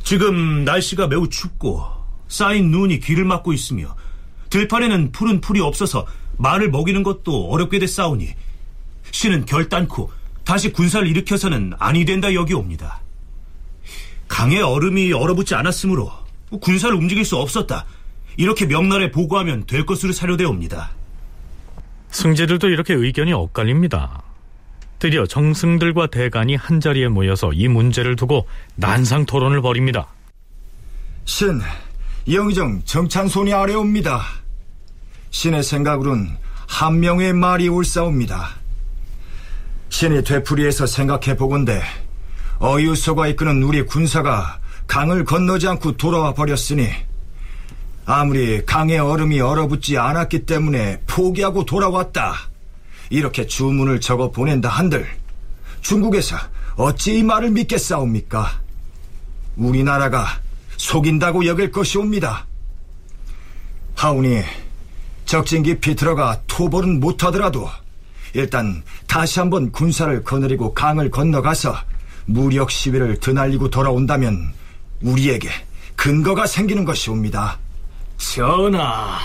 [0.02, 1.84] 지금 날씨가 매우 춥고
[2.28, 3.94] 쌓인 눈이 귀를 막고 있으며
[4.48, 6.06] 들판에는 푸른 풀이 없어서
[6.38, 8.34] 말을 먹이는 것도 어렵게 됐사오니
[9.10, 10.10] 신은 결단코
[10.42, 13.02] 다시 군사를 일으켜서는 아니 된다 여기옵니다.
[14.26, 16.10] 강에 얼음이 얼어붙지 않았으므로
[16.60, 17.84] 군사를 움직일 수 없었다.
[18.36, 20.90] 이렇게 명날에 보고하면 될 것으로 사료되옵니다.
[22.10, 24.22] 승지들도 이렇게 의견이 엇갈립니다.
[24.98, 30.06] 드디어 정승들과 대간이 한자리에 모여서 이 문제를 두고 난상 토론을 벌입니다.
[31.24, 31.60] 신,
[32.30, 34.22] 영의정 정찬손이 아래옵니다.
[35.30, 38.50] 신의 생각으론 한 명의 말이 옳사옵니다.
[39.90, 41.82] 신이 되풀이해서 생각해 보건대
[42.58, 46.88] 어유소가 이끄는 우리 군사가 강을 건너지 않고 돌아와 버렸으니
[48.06, 52.34] 아무리 강의 얼음이 얼어붙지 않았기 때문에 포기하고 돌아왔다.
[53.10, 55.06] 이렇게 주문을 적어 보낸다 한들
[55.80, 56.36] 중국에서
[56.76, 58.60] 어찌 이 말을 믿겠사옵니까?
[59.56, 60.26] 우리나라가
[60.76, 62.46] 속인다고 여길 것이옵니다.
[63.94, 64.42] 하오니
[65.24, 67.68] 적진 깊이 들어가 토벌은 못하더라도
[68.34, 71.76] 일단 다시 한번 군사를 거느리고 강을 건너가서
[72.26, 74.52] 무력 시위를 드날리고 돌아온다면
[75.00, 75.48] 우리에게
[75.94, 77.58] 근거가 생기는 것이옵니다.
[78.16, 79.18] 전하,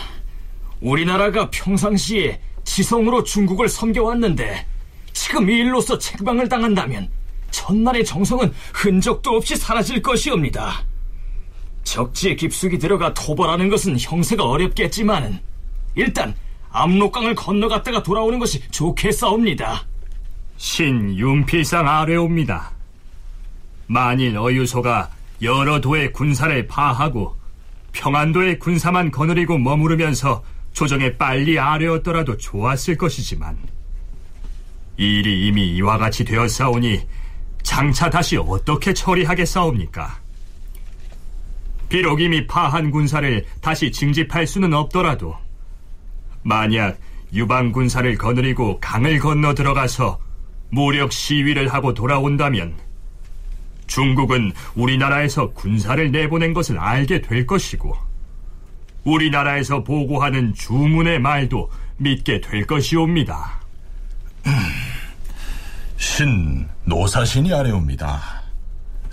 [0.82, 4.66] 우리나라가 평상시에 지성으로 중국을 섬겨왔는데
[5.14, 7.10] 지금 이 일로서 책방을 당한다면
[7.52, 10.84] 전날의 정성은 흔적도 없이 사라질 것이옵니다.
[11.84, 15.42] 적지에 깊숙이 들어가 토벌하는 것은 형세가 어렵겠지만
[15.96, 16.36] 일단
[16.72, 19.86] 압록강을 건너갔다가 돌아오는 것이 좋겠사옵니다.
[20.58, 22.72] 신 윤필상 아뢰옵니다.
[23.88, 25.10] 만일 어유소가
[25.42, 27.39] 여러 도의 군사를 파하고
[27.92, 33.58] 평안도의 군사만 거느리고 머무르면서 조정에 빨리 아뢰었더라도 좋았을 것이지만
[34.98, 37.02] 일이 이미 이와 같이 되었사오니
[37.64, 40.20] 장차 다시 어떻게 처리하겠사옵니까?
[41.88, 45.36] 비록 이미 파한 군사를 다시 징집할 수는 없더라도
[46.44, 46.98] 만약
[47.34, 50.20] 유방 군사를 거느리고 강을 건너 들어가서
[50.70, 52.76] 무력 시위를 하고 돌아온다면
[53.90, 57.98] 중국은 우리나라에서 군사를 내보낸 것을 알게 될 것이고
[59.04, 63.60] 우리나라에서 보고하는 주문의 말도 믿게 될 것이옵니다.
[65.98, 68.22] 신 노사신이 아래옵니다.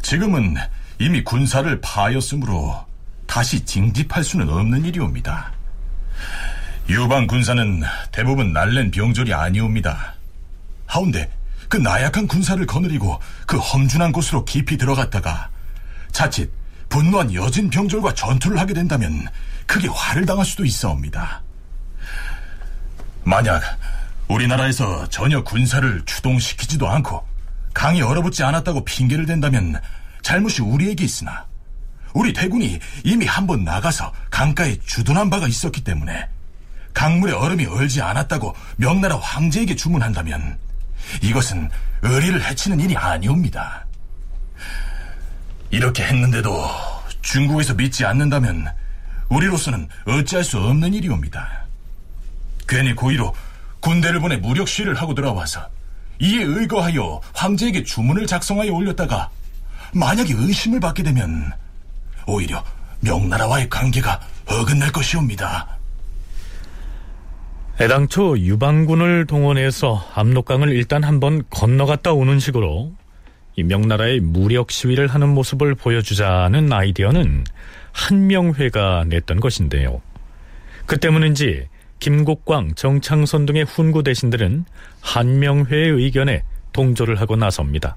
[0.02, 0.54] 지금은
[1.00, 2.84] 이미 군사를 파하였으므로
[3.26, 5.52] 다시 징집할 수는 없는 일이옵니다.
[6.88, 10.14] 유방 군사는 대부분 날랜 병졸이 아니옵니다.
[10.86, 11.28] 하운데
[11.68, 15.50] 그 나약한 군사를 거느리고 그 험준한 곳으로 깊이 들어갔다가
[16.12, 16.50] 자칫
[16.88, 19.26] 분노한 여진 병졸과 전투를 하게 된다면
[19.66, 21.42] 크게 화를 당할 수도 있어옵니다.
[23.24, 23.60] 만약
[24.28, 27.26] 우리나라에서 전혀 군사를 추동시키지도 않고
[27.74, 29.80] 강이 얼어붙지 않았다고 핑계를 댄다면
[30.22, 31.44] 잘못이 우리에게 있으나
[32.14, 36.28] 우리 대군이 이미 한 번 나가서 강가에 주둔한 바가 있었기 때문에
[36.94, 40.58] 강물에 얼음이 얼지 않았다고 명나라 황제에게 주문한다면
[41.22, 41.70] 이것은
[42.02, 43.84] 의리를 해치는 일이 아니옵니다.
[45.70, 46.70] 이렇게 했는데도
[47.22, 48.68] 중국에서 믿지 않는다면
[49.28, 51.64] 우리로서는 어찌할 수 없는 일이옵니다.
[52.68, 53.34] 괜히 고의로
[53.80, 55.68] 군대를 보내 무력 시위를 하고 돌아와서
[56.18, 59.30] 이에 의거하여 황제에게 주문을 작성하여 올렸다가
[59.92, 61.52] 만약에 의심을 받게 되면
[62.26, 62.64] 오히려
[63.00, 65.75] 명나라와의 관계가 어긋날 것이옵니다.
[67.78, 72.92] 애당초 유방군을 동원해서 압록강을 일단 한번 건너갔다 오는 식으로
[73.54, 77.44] 이 명나라의 무력 시위를 하는 모습을 보여주자는 아이디어는
[77.92, 80.00] 한명회가 냈던 것인데요.
[80.86, 84.64] 그 때문인지 김국광, 정창선 등의 훈구 대신들은
[85.02, 87.96] 한명회의 의견에 동조를 하고 나섭니다.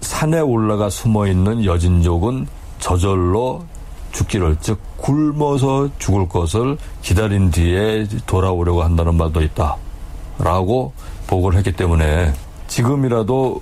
[0.00, 2.46] 산에 올라가 숨어 있는 여진족은
[2.78, 3.66] 저절로
[4.12, 10.92] 죽기를 즉 굶어서 죽을 것을 기다린 뒤에 돌아오려고 한다는 말도 있다라고
[11.26, 12.32] 보고를 했기 때문에
[12.68, 13.60] 지금이라도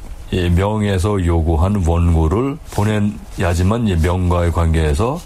[0.57, 5.21] 명에서 요구한 원고를 보내야지만 명과의 관계에서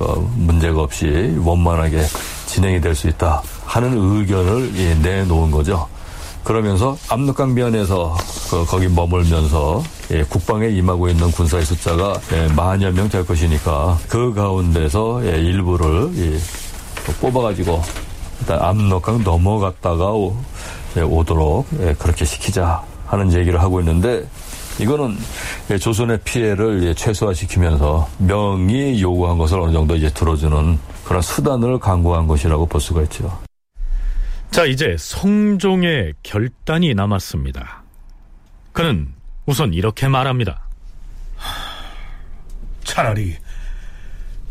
[0.00, 2.02] 어, 문제가 없이 원만하게
[2.46, 5.86] 진행이 될 수 있다 하는 의견을 내놓은 거죠.
[6.44, 8.16] 그러면서 압록강변에서
[8.50, 14.32] 그 거기 머물면서 예, 국방에 임하고 있는 군사의 숫자가 예, 만여 명 될 것이니까 그
[14.34, 16.38] 가운데서 예, 일부를 예,
[17.20, 17.82] 뽑아가지고
[18.40, 20.36] 일단 압록강 넘어갔다가 오,
[20.96, 24.24] 예, 오도록 예, 그렇게 시키자 하는 얘기를 하고 있는데
[24.78, 25.16] 이거는
[25.70, 32.26] 예, 조선의 피해를 예, 최소화시키면서 명이 요구한 것을 어느 정도 이제 들어주는 그런 수단을 강구한
[32.26, 33.43] 것이라고 볼 수가 있죠.
[34.54, 37.82] 자, 이제 성종의 결단이 남았습니다.
[38.72, 39.12] 그는
[39.46, 40.68] 우선 이렇게 말합니다.
[42.84, 43.36] 차라리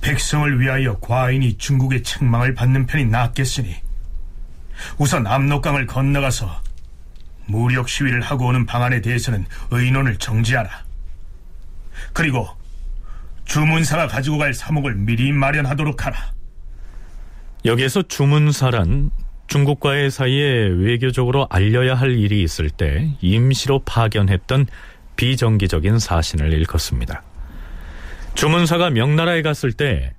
[0.01, 3.77] 백성을 위하여 과인이 중국의 책망을 받는 편이 낫겠으니
[4.97, 6.61] 우선 압록강을 건너가서
[7.45, 10.69] 무력 시위를 하고 오는 방안에 대해서는 의논을 정지하라.
[12.11, 12.49] 그리고
[13.45, 16.33] 주문사가 가지고 갈 사목을 미리 마련하도록 하라.
[17.63, 19.09] 여기에서 주문사란
[19.47, 24.67] 중국과의 사이에 외교적으로 알려야 할 일이 있을 때 임시로 파견했던
[25.15, 27.23] 비정기적인 사신을 일컫습니다.
[28.35, 30.13] 주문사가 명나라에 갔을 때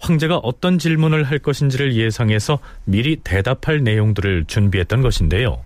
[0.00, 5.62] 황제가 어떤 질문을 할 것인지를 예상해서 미리 대답할 내용들을 준비했던 것인데요.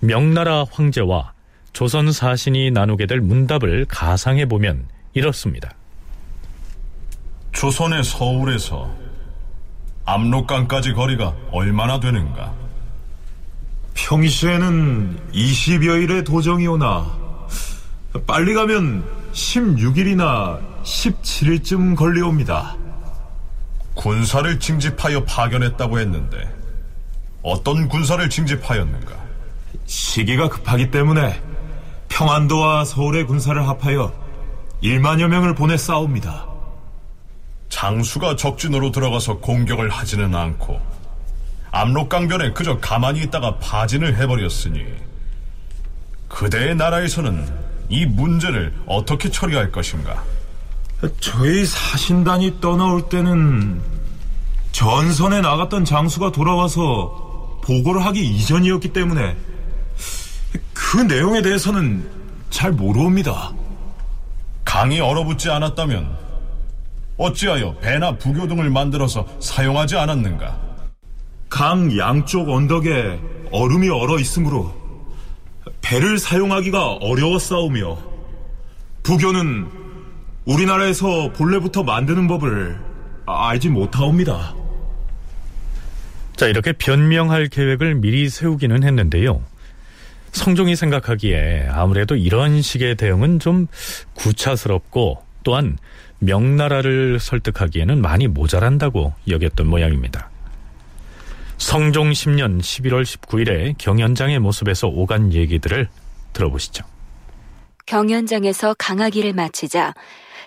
[0.00, 1.32] 명나라 황제와
[1.72, 5.70] 조선 사신이 나누게 될 문답을 가상해 보면 이렇습니다.
[7.52, 9.07] 조선의 서울에서
[10.08, 12.54] 압록강까지 거리가 얼마나 되는가?
[13.92, 17.06] 평시에는 20여일의 도정이 오나
[18.26, 22.76] 빨리 가면 16일이나 17일쯤 걸려옵니다.
[23.94, 26.56] 군사를 징집하여 파견했다고 했는데
[27.42, 29.14] 어떤 군사를 징집하였는가?
[29.84, 31.42] 시기가 급하기 때문에
[32.08, 34.12] 평안도와 서울의 군사를 합하여
[34.82, 36.57] 1만여 명을 보내 싸웁니다.
[37.68, 40.80] 장수가 적진으로 들어가서 공격을 하지는 않고
[41.70, 44.84] 압록강변에 그저 가만히 있다가 파진을 해버렸으니
[46.28, 50.22] 그대의 나라에서는 이 문제를 어떻게 처리할 것인가?
[51.20, 53.80] 저희 사신단이 떠나올 때는
[54.72, 59.36] 전선에 나갔던 장수가 돌아와서 보고를 하기 이전이었기 때문에
[60.72, 62.08] 그 내용에 대해서는
[62.50, 63.52] 잘 모르옵니다.
[64.64, 66.27] 강이 얼어붙지 않았다면
[67.18, 70.58] 어찌하여 배나 부교 등을 만들어서 사용하지 않았는가?
[71.50, 74.72] 강 양쪽 언덕에 얼음이 얼어 있으므로
[75.82, 77.98] 배를 사용하기가 어려웠사오며
[79.02, 79.66] 부교는
[80.44, 82.78] 우리나라에서 본래부터 만드는 법을
[83.26, 84.54] 알지 못하옵니다.
[86.36, 89.42] 자, 이렇게 변명할 계획을 미리 세우기는 했는데요.
[90.32, 93.66] 성종이 생각하기에 아무래도 이런 식의 대응은 좀
[94.14, 95.78] 구차스럽고 또한
[96.20, 100.30] 명나라를 설득하기에는 많이 모자란다고 여겼던 모양입니다.
[101.58, 105.88] 성종 10년 11월 19일에 경연장의 모습에서 오간 얘기들을
[106.32, 106.84] 들어보시죠.
[107.86, 109.94] 경연장에서 강하기를 마치자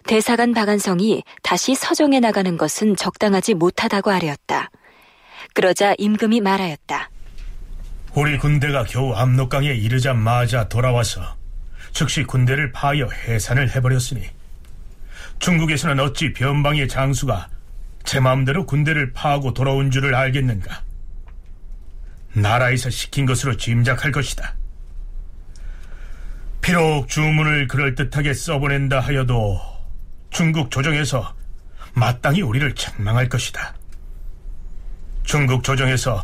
[0.07, 4.69] 대사관 박안성이 다시 서정에 나가는 것은 적당하지 못하다고 아뢰었다.
[5.53, 7.10] 그러자 임금이 말하였다.
[8.13, 11.21] 우리 군대가 겨우 압록강에 이르자마자 돌아와서
[11.93, 14.21] 즉시 군대를 파하여 해산을 해버렸으니
[15.41, 17.49] 중국에서는 어찌 변방의 장수가
[18.04, 20.84] 제 마음대로 군대를 파하고 돌아온 줄을 알겠는가?
[22.34, 24.56] 나라에서 시킨 것으로 짐작할 것이다.
[26.62, 29.60] 비록 주문을 그럴듯하게 써보낸다 하여도
[30.30, 31.36] 중국 조정에서
[31.93, 33.73] 마땅히 우리를 책망할 것이다.
[35.23, 36.23] 중국 조정에서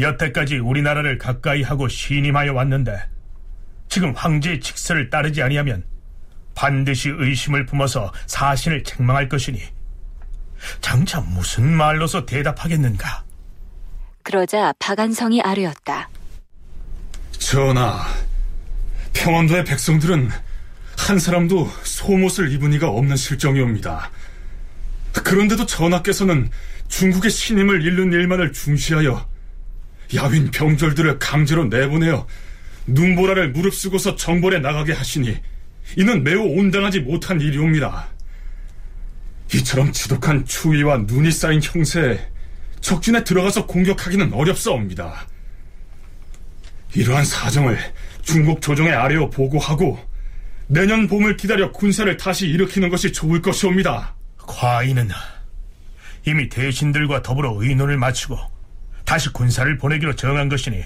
[0.00, 3.08] 여태까지 우리나라를 가까이 하고 신임하여 왔는데
[3.88, 5.84] 지금 황제의 직서를 따르지 아니하면
[6.56, 9.62] 반드시 의심을 품어서 사신을 책망할 것이니
[10.80, 13.24] 장차 무슨 말로서 대답하겠는가?
[14.24, 16.08] 그러자 박안성이 아뢰었다.
[17.38, 18.04] 전하,
[19.12, 20.30] 평안도의 백성들은
[20.96, 24.10] 한 사람도 속옷을 입은 이가 없는 실정이옵니다.
[25.12, 26.50] 그런데도 전하께서는
[26.88, 29.28] 중국의 신임을 잃는 일만을 중시하여
[30.14, 32.26] 야윈 병졸들을 강제로 내보내어
[32.86, 35.38] 눈보라를 무릅쓰고서 정벌에 나가게 하시니
[35.94, 38.08] 이는 매우 온당하지 못한 일이옵니다.
[39.54, 42.18] 이처럼 지독한 추위와 눈이 쌓인 형세에
[42.80, 45.26] 적진에 들어가서 공격하기는 어렵사옵니다.
[46.94, 47.78] 이러한 사정을
[48.22, 49.98] 중국 조정에 아래어 보고하고
[50.66, 54.14] 내년 봄을 기다려 군사를 다시 일으키는 것이 좋을 것이옵니다.
[54.38, 55.08] 과인은
[56.26, 58.36] 이미 대신들과 더불어 의논을 마치고
[59.04, 60.82] 다시 군사를 보내기로 정한 것이니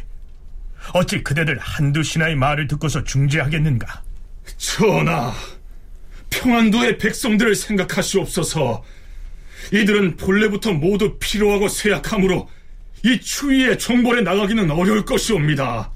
[0.92, 4.02] 어찌 그대들 한두 신하의 말을 듣고서 중재하겠는가?
[4.56, 5.32] 전하,
[6.30, 8.84] 평안도의 백성들을 생각하시옵소서.
[9.72, 12.48] 이들은 본래부터 모두 피로하고 쇠약하므로
[13.04, 15.90] 이 추위에 정벌에 나가기는 어려울 것이옵니다.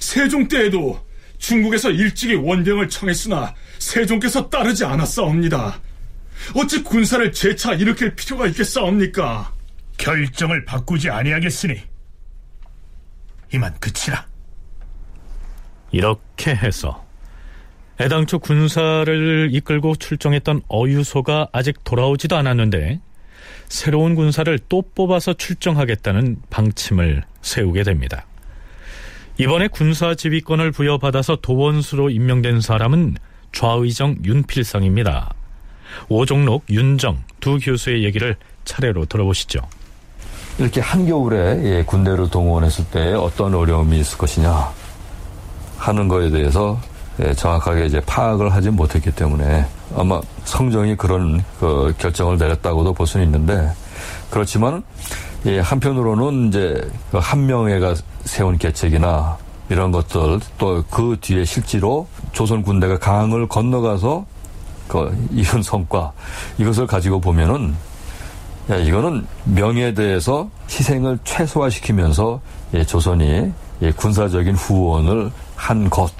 [0.00, 1.04] 세종 때에도
[1.38, 5.80] 중국에서 일찍이 원병을 청했으나 세종께서 따르지 않았사옵니다.
[6.54, 9.52] 어찌 군사를 재차 일으킬 필요가 있겠사옵니까?
[9.98, 11.80] 결정을 바꾸지 아니하겠으니
[13.52, 14.26] 이만 그치라.
[15.90, 17.06] 이렇게 해서
[18.02, 23.00] 애당초 군사를 이끌고 출정했던 어유소가 아직 돌아오지도 않았는데
[23.68, 28.26] 새로운 군사를 또 뽑아서 출정하겠다는 방침을 세우게 됩니다.
[29.38, 33.18] 이번에 군사 지휘권을 부여받아서 도원수로 임명된 사람은
[33.52, 35.34] 좌의정 윤필성입니다.
[36.08, 38.34] 오종록, 윤정 두 교수의 얘기를
[38.64, 39.60] 차례로 들어보시죠.
[40.58, 44.72] 이렇게 한겨울에 예, 군대를 동원했을 때 어떤 어려움이 있을 것이냐
[45.78, 46.91] 하는 거에 대해서 예,
[47.36, 53.70] 정확하게 이제 파악을 하지 못했기 때문에 아마 성정이 그런 그 결정을 내렸다고도 볼 수는 있는데
[54.30, 54.82] 그렇지만
[55.46, 57.94] 예, 한편으로는 이제 그 한명회가
[58.24, 59.36] 세운 계책이나
[59.68, 64.24] 이런 것들 또 그 뒤에 실제로 조선 군대가 강을 건너가서
[64.88, 66.12] 그 이룬 성과
[66.58, 67.74] 이것을 가지고 보면은
[68.70, 72.40] 야, 이거는 명예에 대해서 희생을 최소화시키면서
[72.74, 76.12] 예, 조선이 예, 군사적인 후원을 한 것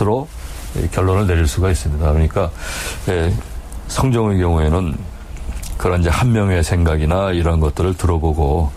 [0.00, 0.28] 으로
[0.76, 2.12] 예, 결론을 내릴 수가 있습니다.
[2.12, 2.50] 그러니까
[3.08, 3.32] 예,
[3.88, 4.96] 성종의 경우에는
[5.78, 8.70] 그런 이제 한 명의 생각이나 이런 것들을 들어보고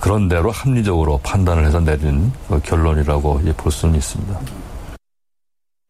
[0.00, 4.38] 그런 대로 합리적으로 판단을 해서 내린 그 결론이라고 볼 수는 있습니다.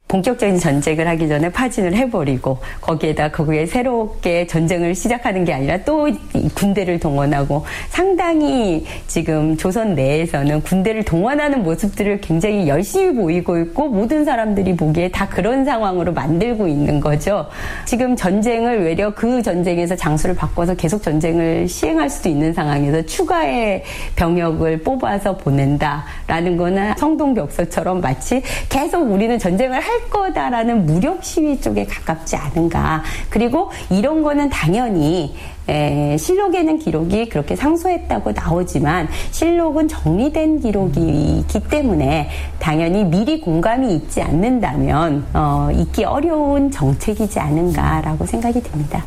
[0.08, 6.08] 본격적인 전쟁을 하기 전에 파진을 해버리고 거기에다 거기에 새롭게 전쟁을 시작하는 게 아니라 또
[6.54, 14.76] 군대를 동원하고 상당히 지금 조선 내에서는 군대를 동원하는 모습들을 굉장히 열심히 보이고 있고 모든 사람들이
[14.76, 17.46] 보기에 다 그런 상황으로 만들고 있는 거죠.
[17.84, 23.84] 지금 전쟁을 외려 그 전쟁에서 장수를 바꿔서 계속 전쟁을 시행할 수도 있는 상황에서 추가의
[24.16, 32.36] 병역을 뽑아서 보낸다라는 거는 성동격서처럼 마치 계속 우리는 전쟁을 할 거다라는 무력 시위 쪽에 가깝지
[32.36, 33.02] 않은가.
[33.30, 35.34] 그리고 이런 거는 당연히
[35.68, 45.26] 에, 실록에는 기록이 그렇게 상소했다고 나오지만 실록은 정리된 기록이기 때문에 당연히 미리 공감이 있지 않는다면
[45.34, 49.04] 어, 있기 어려운 정책이지 않은가라고 생각이 듭니다.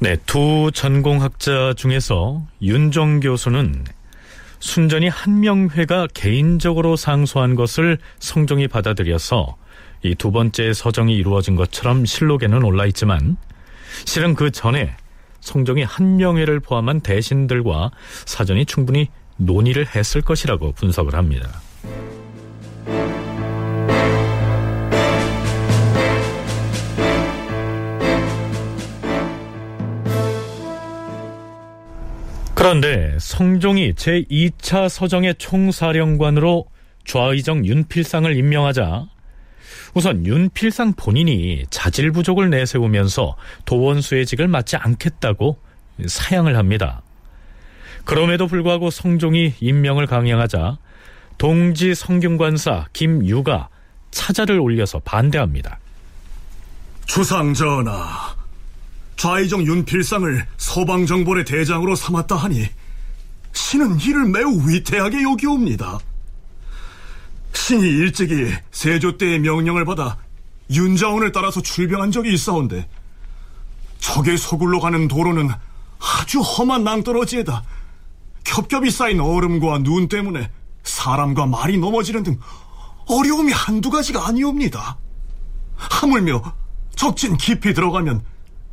[0.00, 3.84] 네, 두 전공학자 중에서 윤정 교수는
[4.60, 9.56] 순전히 한명회가 개인적으로 상소한 것을 성종이 받아들여서
[10.04, 13.36] 이 두 번째 서정이 이루어진 것처럼 실록에는 올라 있지만
[14.04, 14.94] 실은 그 전에
[15.40, 17.90] 성종이 한명회를 포함한 대신들과
[18.26, 21.60] 사전이 충분히 논의를 했을 것이라고 분석을 합니다.
[32.68, 36.66] 그런데 성종이 제2차 서정의 총사령관으로
[37.06, 39.06] 좌의정 윤필상을 임명하자
[39.94, 45.58] 우선 윤필상 본인이 자질 부족을 내세우면서 도원수의 직을 맡지 않겠다고
[46.06, 47.00] 사양을 합니다.
[48.04, 50.76] 그럼에도 불구하고 성종이 임명을 강행하자
[51.38, 53.70] 동지 성균관사 김유가
[54.10, 55.78] 차자를 올려서 반대합니다.
[57.06, 58.36] 주상 전하,
[59.18, 62.66] 좌의정 윤필상을 서방정벌의 대장으로 삼았다 하니
[63.52, 65.98] 신은 이를 매우 위태하게 여기옵니다.
[67.52, 70.16] 신이 일찍이 세조 때의 명령을 받아
[70.70, 72.88] 윤자원을 따라서 출병한 적이 있사온데
[73.98, 75.50] 적의 서굴로 가는 도로는
[75.98, 77.64] 아주 험한 낭떠러지에다
[78.44, 80.48] 겹겹이 쌓인 얼음과 눈 때문에
[80.84, 82.38] 사람과 말이 넘어지는 등
[83.08, 84.96] 어려움이 한두 가지가 아니옵니다.
[85.74, 86.40] 하물며
[86.94, 88.22] 적진 깊이 들어가면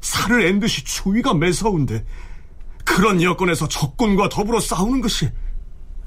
[0.05, 2.05] 살을 에는 듯이 추위가 매서운데
[2.83, 5.29] 그런 여건에서 적군과 더불어 싸우는 것이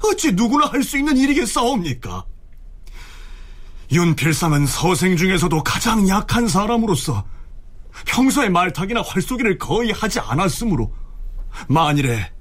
[0.01, 2.25] 어찌 누구나 할 수 있는 일이겠사옵니까?
[3.91, 7.25] 윤필상은 서생 중에서도 가장 약한 사람으로서
[8.05, 10.93] 평소에 말타기나 활쏘기를 거의 하지 않았으므로
[11.67, 12.31] 만일에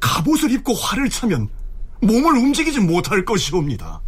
[0.00, 1.48] 갑옷을 입고 활을 차면
[2.00, 4.02] 몸을 움직이지 못할 것이옵니다.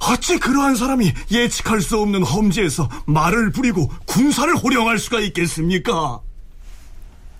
[0.00, 6.20] 어찌 그러한 사람이 예측할 수 없는 험지에서 말을 부리고 군사를 호령할 수가 있겠습니까?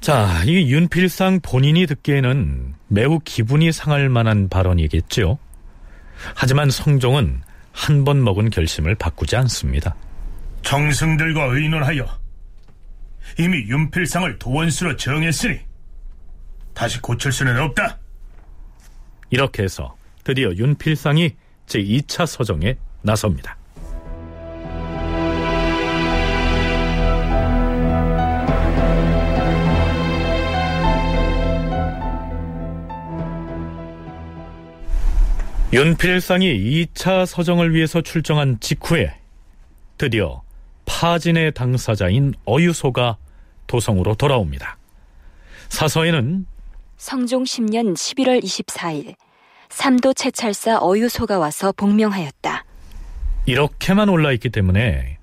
[0.01, 5.39] 자, 이 윤필상 본인이 듣기에는 매우 기분이 상할 만한 발언이겠죠.
[6.35, 7.43] 하지만 성종은
[7.73, 9.95] 한 번 먹은 결심을 바꾸지 않습니다.
[10.63, 12.07] 정승들과 의논하여
[13.39, 15.61] 이미 윤필상을 도원수로 정했으니
[16.75, 17.99] 다시 고칠 수는 없다.
[19.31, 21.35] 이렇게 해서 드디어 윤필상이
[21.71, 23.57] 제2차 서정에 나섭니다.
[35.73, 39.15] 윤필상이 2차 서정을 위해서 출정한 직후에
[39.99, 40.43] 드디어
[40.85, 43.19] 파진의 당사자인 어유소가
[43.69, 44.79] 도성으로 돌아옵니다.
[45.69, 46.47] 사서에는
[46.97, 49.15] 성종 10년 11월 24일
[49.71, 52.65] 삼도 채찰사 어유소가 와서 복명하였다.
[53.47, 55.19] 이렇게만 올라있기 때문에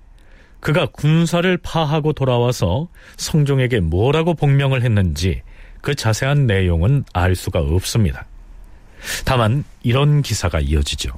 [0.60, 5.42] 그가 군사를 파하고 돌아와서 성종에게 뭐라고 복명을 했는지
[5.80, 8.26] 그 자세한 내용은 알 수가 없습니다.
[9.24, 11.12] 다만 이런 기사가 이어지죠.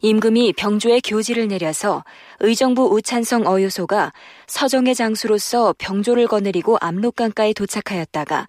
[0.00, 2.04] 임금이 병조에 교지를 내려서
[2.40, 4.12] 의정부 우찬성 어유소가
[4.46, 8.46] 서정의 장수로서 병조를 거느리고 압록강가에 도착하였다가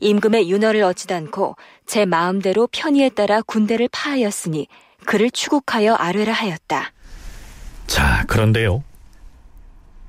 [0.00, 4.66] 임금의 윤허를 얻지도 않고 제 마음대로 편의에 따라 군대를 파하였으니
[5.04, 6.92] 그를 추국하여 아뢰라 하였다.
[7.86, 8.82] 자, 그런데요.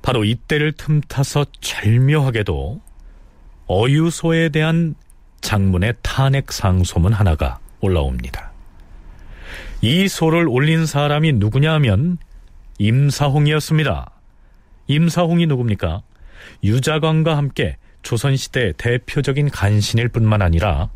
[0.02, 2.80] 바로 이때를 틈타서 절묘하게도
[3.66, 4.94] 어유소에 대한
[5.40, 8.52] 장문의 탄핵 상소문 하나가 올라옵니다.
[9.80, 12.18] 이 소를 올린 사람이 누구냐 하면
[12.78, 14.10] 임사홍이었습니다.
[14.86, 16.02] 임사홍이 누굽니까?
[16.64, 20.90] 유자광과 함께 조선시대 대표적인 간신일 뿐만 아니라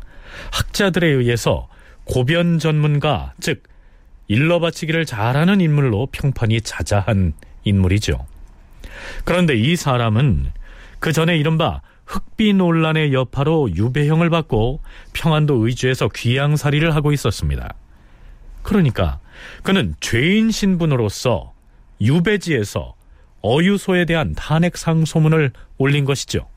[0.51, 1.67] 학자들에 의해서
[2.03, 3.63] 고변 전문가, 즉,
[4.27, 7.33] 일러 바치기를 잘하는 인물로 평판이 자자한
[7.63, 8.25] 인물이죠.
[9.23, 10.51] 그런데 이 사람은
[10.99, 14.81] 그 전에 이른바 흑비 논란의 여파로 유배형을 받고
[15.13, 17.73] 평안도 의주에서 귀양살이를 하고 있었습니다.
[18.63, 19.19] 그러니까
[19.63, 21.53] 그는 죄인 신분으로서
[22.01, 22.95] 유배지에서
[23.41, 26.47] 어유소에 대한 탄핵 상소문을 올린 것이죠.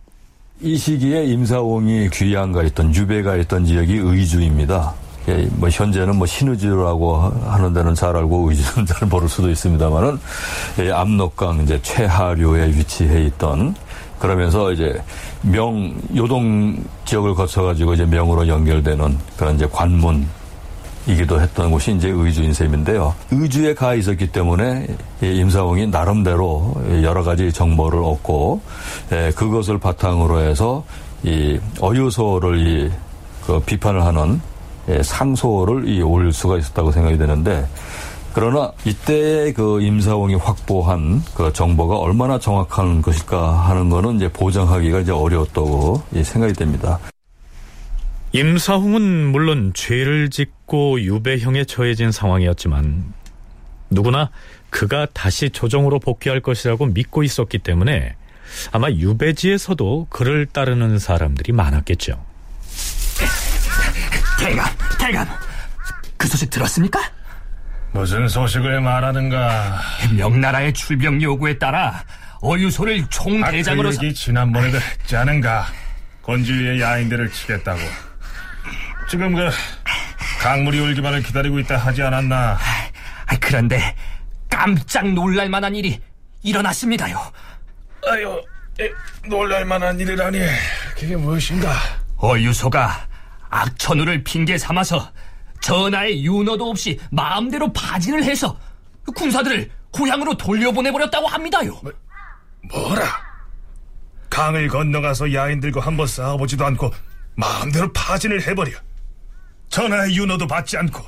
[0.62, 4.92] 이 시기에 임사홍이 귀양가 있던 유배가 있던 지역이 의주입니다.
[5.28, 10.20] 예, 뭐 현재는 뭐 신의주라고 하는 데는 잘 알고 의주는 잘 모를 수도 있습니다만은
[10.80, 13.74] 예, 압록강 이제 최하류에 위치해 있던
[14.18, 15.00] 그러면서 이제
[15.40, 20.26] 명 요동 지역을 거쳐 가지고 이제 명으로 연결되는 그런 이제 관문
[21.12, 23.14] 이기도 했던 곳이 이제 의주인 셈인데요.
[23.30, 24.86] 의주에 가 있었기 때문에
[25.22, 28.60] 임사홍이 나름대로 여러 가지 정보를 얻고
[29.34, 30.84] 그것을 바탕으로 해서
[31.22, 33.10] 이 어유소를 이
[33.50, 34.40] 그 비판을 하는
[35.02, 37.66] 상소를 이 올릴 수가 있었다고 생각이 되는데
[38.32, 45.10] 그러나 이때 그 임사홍이 확보한 그 정보가 얼마나 정확한 것일까 하는 거는 이제 보장하기가 이제
[45.10, 47.00] 어려웠다고 생각이 됩니다.
[48.32, 53.12] 임사홍은 물론 죄를 짓고 유배형에 처해진 상황이었지만
[53.90, 54.30] 누구나
[54.70, 58.14] 그가 다시 조정으로 복귀할 것이라고 믿고 있었기 때문에
[58.70, 62.24] 아마 유배지에서도 그를 따르는 사람들이 많았겠죠.
[64.38, 64.66] 대감,
[64.98, 65.26] 대감,
[66.16, 67.00] 그 소식 들었습니까?
[67.92, 69.80] 무슨 소식을 말하는가?
[70.16, 72.04] 명나라의 출병 요구에 따라
[72.42, 75.66] 어유소를 총대장으로 아, 그 얘기 지난번에도 했지 않은가?
[76.22, 77.80] 건주의 야인들을 치겠다고.
[79.10, 79.50] 지금 그
[80.40, 82.52] 강물이 올기만을 기다리고 있다 하지 않았나?
[83.26, 83.96] 아, 그런데
[84.48, 86.00] 깜짝 놀랄만한 일이
[86.44, 87.20] 일어났습니다요.
[88.06, 88.40] 아유,
[89.26, 90.38] 놀랄만한 일이라니
[90.96, 91.74] 그게 무엇인가?
[92.18, 93.08] 어유소가
[93.48, 95.10] 악천후를 핑계 삼아서
[95.60, 98.56] 전하의 윤허도 없이 마음대로 바진을 해서
[99.16, 101.80] 군사들을 고향으로 돌려보내버렸다고 합니다요.
[101.82, 101.92] 뭐,
[102.70, 103.04] 뭐라?
[104.30, 106.94] 강을 건너가서 야인들과 한번 싸워보지도 않고
[107.34, 108.70] 마음대로 파진을 해버려.
[109.70, 111.04] 전하의 윤호도 받지 않고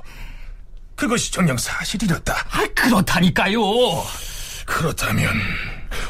[0.96, 2.32] 그것이 정녕 사실이었다.
[2.32, 3.60] 아, 그렇다니까요.
[4.64, 5.34] 그렇다면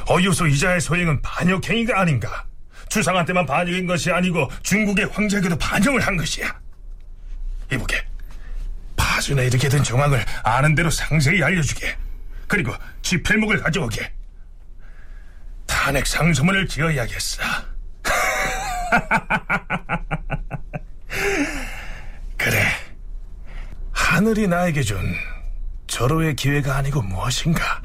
[0.09, 2.45] 어유소 이자의 소행은 반역행위가 아닌가?
[2.89, 6.61] 주상한테만 반역인 것이 아니고 중국의 황제에게도 반역을 한 것이야.
[7.73, 8.05] 이보게
[9.23, 11.97] 사전에 이렇게 된 정황을 아는 대로 상세히 알려주게.
[12.49, 14.13] 그리고 지필목을 가져오게.
[15.67, 17.41] 탄핵 상소문을 지어야겠어.
[22.37, 22.67] 그래.
[24.13, 24.99] 하늘이 나에게 준
[25.87, 27.81] 절호의 기회가 아니고 무엇인가?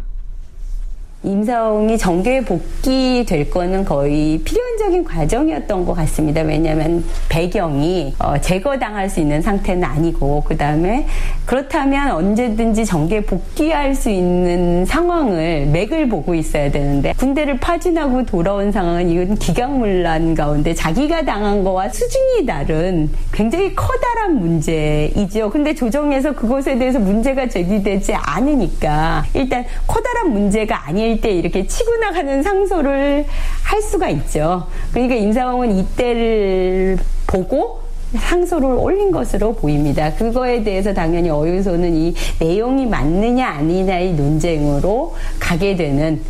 [1.23, 6.41] 임사홍이 정계에 복귀될 거는 거의 필연적인 과정이었던 것 같습니다.
[6.41, 11.07] 왜냐하면 배경이 어, 제거당할 수 있는 상태는 아니고 그 다음에
[11.45, 19.09] 그렇다면 언제든지 정계에 복귀할 수 있는 상황을 맥을 보고 있어야 되는데 군대를 파진하고 돌아온 상황은
[19.09, 25.49] 이건 기강문란 가운데 자기가 당한 거와 수준이 다른 굉장히 커다란 문제이죠.
[25.49, 32.43] 근데 조정에서 그것에 대해서 문제가 제기되지 않으니까 일단 커다란 문제가 아닐 때 이렇게 치고 나가는
[32.43, 33.25] 상소를
[33.63, 34.67] 할 수가 있죠.
[34.91, 37.81] 그러니까 임사홍은 이때를 보고
[38.13, 40.13] 상소를 올린 것으로 보입니다.
[40.15, 46.21] 그거에 대해서 당연히 어유소는 이 내용이 맞느냐 아니냐의 논쟁으로 가게 되는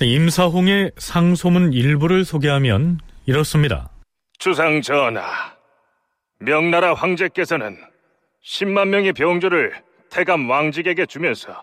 [0.00, 3.90] 임사홍의 상소문 일부를 소개하면 이렇습니다.
[4.38, 5.22] 주상 전하,
[6.40, 7.76] 명나라 황제께서는
[8.44, 9.72] 10만 명의 병조를
[10.10, 11.62] 태감 왕직에게 주면서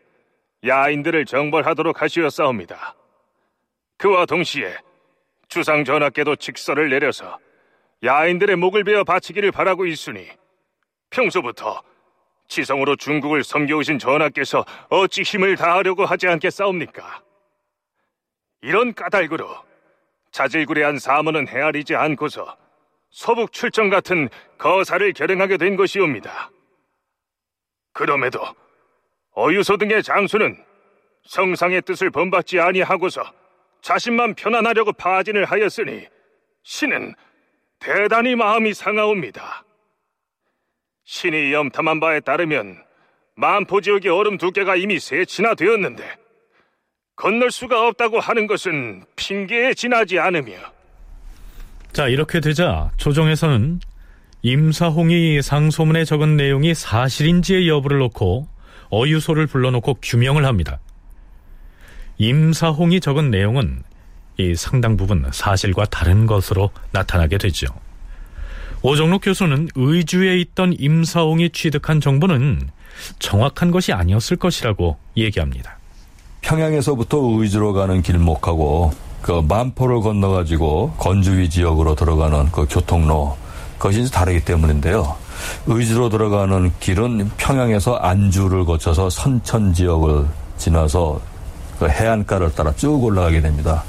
[0.66, 2.96] 야인들을 정벌하도록 하시었사옵니다.
[3.98, 4.78] 그와 동시에
[5.48, 7.40] 주상 전하께도 직서를 내려서
[8.04, 10.28] 야인들의 목을 베어 바치기를 바라고 있으니
[11.10, 11.82] 평소부터
[12.48, 17.24] 지성으로 중국을 섬겨오신 전하께서 어찌 힘을 다하려고 하지 않겠사옵니까?
[18.62, 19.48] 이런 까닭으로
[20.32, 22.58] 자질구레한 사문은 헤아리지 않고서
[23.10, 26.50] 서북 출정 같은 거사를 결행하게 된 것이옵니다.
[27.94, 28.42] 그럼에도
[29.38, 30.58] 어유소 등의 장수는
[31.26, 33.24] 성상의 뜻을 본받지 아니하고서
[33.82, 36.08] 자신만 편안하려고 파진을 하였으니
[36.64, 37.16] 신은
[37.80, 39.64] 대단히 마음이 상하옵니다.
[41.06, 42.84] 신이 염탐한 바에 따르면
[43.36, 46.04] 만포 지역의 얼음 두께가 이미 세치나 되었는데
[47.16, 50.54] 건널 수가 없다고 하는 것은 핑계에 지나지 않으며
[51.92, 53.80] 자, 이렇게 되자 조정에서는
[54.44, 58.48] 임사홍이 상소문에 적은 내용이 사실인지의 여부를 놓고
[58.92, 60.80] 어유소를 불러놓고 규명을 합니다.
[62.18, 63.84] 임사홍이 적은 내용은
[64.38, 67.68] 이 상당 부분 사실과 다른 것으로 나타나게 되죠.
[68.84, 72.70] 오정록 교수는 의주에 있던 임사홍이 취득한 정보는
[73.20, 75.78] 정확한 것이 아니었을 것이라고 얘기합니다.
[76.42, 83.41] 평양에서부터 의주로 가는 길목하고 그 만포를 건너가지고 건주위 지역으로 들어가는 그 교통로 그
[83.82, 85.16] 것이 다르기 때문인데요.
[85.66, 90.28] 의주로 들어가는 길은 평양에서 안주를 거쳐서 선천 지역을
[90.58, 91.20] 지나서
[91.80, 93.84] 그 해안가를 따라 쭉 올라가게 됩니다.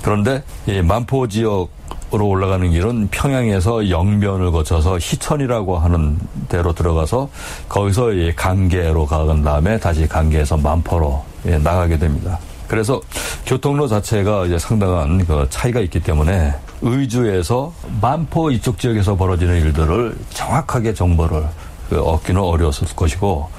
[0.00, 6.16] 그런데 이 만포 지역으로 올라가는 길은 평양에서 영변을 거쳐서 희천이라고 하는
[6.48, 7.28] 데로 들어가서
[7.68, 12.38] 거기서 이 강계로 가간 다음에 다시 강계에서 만포로 예, 나가게 됩니다.
[12.70, 13.00] 그래서
[13.46, 20.94] 교통로 자체가 이제 상당한 그 차이가 있기 때문에 의주에서 만포 이쪽 지역에서 벌어지는 일들을 정확하게
[20.94, 21.42] 정보를
[21.88, 23.50] 그 얻기는 어려웠을 것이고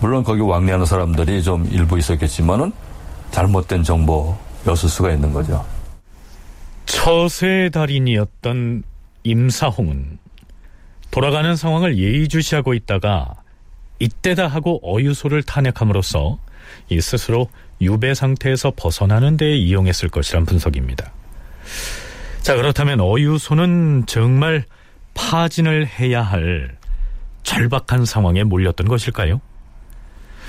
[0.00, 2.72] 물론 거기 왕래하는 사람들이 좀 일부 있었겠지만은
[3.30, 5.64] 잘못된 정보였을 수가 있는 거죠.
[6.84, 8.82] 처세 달인이었던
[9.22, 10.18] 임사홍은
[11.10, 13.32] 돌아가는 상황을 예의주시하고 있다가
[13.98, 16.36] 이때다 하고 어유소를 탄핵함으로써
[16.90, 17.48] 이 스스로
[17.80, 21.12] 유배 상태에서 벗어나는 데 이용했을 것이란 분석입니다.
[22.42, 24.64] 자, 그렇다면 어유소는 정말
[25.14, 26.76] 파진을 해야 할
[27.42, 29.40] 절박한 상황에 몰렸던 것일까요?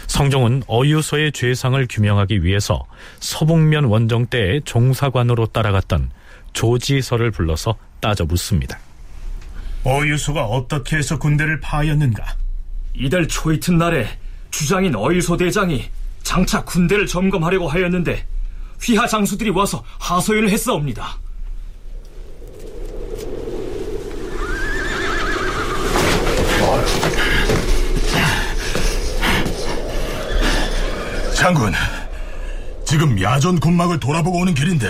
[0.07, 2.85] 성종은 어유소의 죄상을 규명하기 위해서
[3.19, 6.11] 서북면 원정 때의 종사관으로 따라갔던
[6.53, 8.79] 조지서를 불러서 따져 묻습니다.
[9.83, 12.23] 어유소가 어떻게 해서 군대를 파였는가?
[12.95, 14.07] 이달 초이튿 날에
[14.51, 15.89] 주장인 어유소 대장이
[16.23, 18.25] 장차 군대를 점검하려고 하였는데
[18.81, 21.17] 휘하 장수들이 와서 하소연을 했사옵니다.
[31.35, 31.73] 장군,
[32.85, 34.89] 지금 야전 군막을 돌아보고 오는 길인데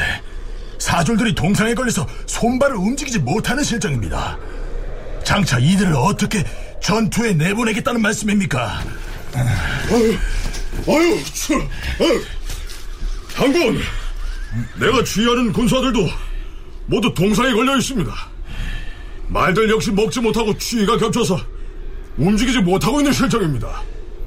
[0.80, 4.38] 사졸들이 동상에 걸려서 손발을 움직이지 못하는 실정입니다.
[5.24, 6.44] 장차 이들을 어떻게
[6.82, 8.80] 전투에 내보내겠다는 말씀입니까?
[10.88, 11.56] 아유, 저,
[12.04, 12.24] 아유.
[13.34, 13.80] 장군,
[14.80, 16.10] 내가 주의하는 군사들도
[16.88, 18.12] 모두 동상에 걸려 있습니다.
[19.28, 21.40] 말들 역시 먹지 못하고 추위가 겹쳐서
[22.18, 23.82] 움직이지 못하고 있는 실정입니다.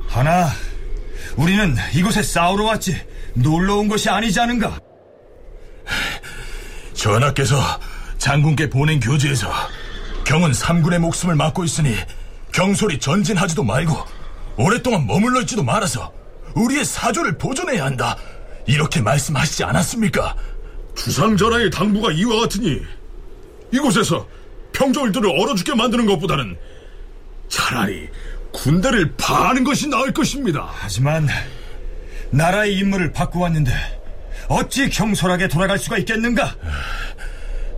[0.06, 0.48] 하나,
[1.36, 2.96] 우리는 이곳에 싸우러 왔지
[3.34, 4.78] 놀러 온 것이 아니지 않은가?
[6.94, 7.56] 전하께서
[8.18, 9.50] 장군께 보낸 교지에서
[10.24, 11.96] 경은 삼군의 목숨을 맡고 있으니
[12.52, 13.96] 경솔히 전진하지도 말고
[14.56, 16.12] 오랫동안 머물러 있지도 말아서
[16.54, 18.16] 우리의 사조를 보존해야 한다.
[18.66, 20.36] 이렇게 말씀하시지 않았습니까?
[20.94, 22.80] 주상전하의 당부가 이와 같으니
[23.72, 24.26] 이곳에서
[24.72, 26.56] 평정들을 얼어 죽게 만드는 것보다는
[27.48, 28.08] 차라리
[28.52, 30.68] 군대를 파하는 것이 나을 것입니다.
[30.72, 31.28] 하지만
[32.30, 33.72] 나라의 임무를 바꾸었는데
[34.48, 36.54] 어찌 경솔하게 돌아갈 수가 있겠는가?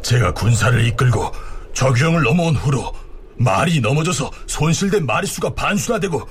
[0.02, 1.32] 제가 군사를 이끌고
[1.72, 2.92] 적경을 넘어온 후로
[3.36, 6.28] 말이 넘어져서 손실된 마리수가 반수가 되고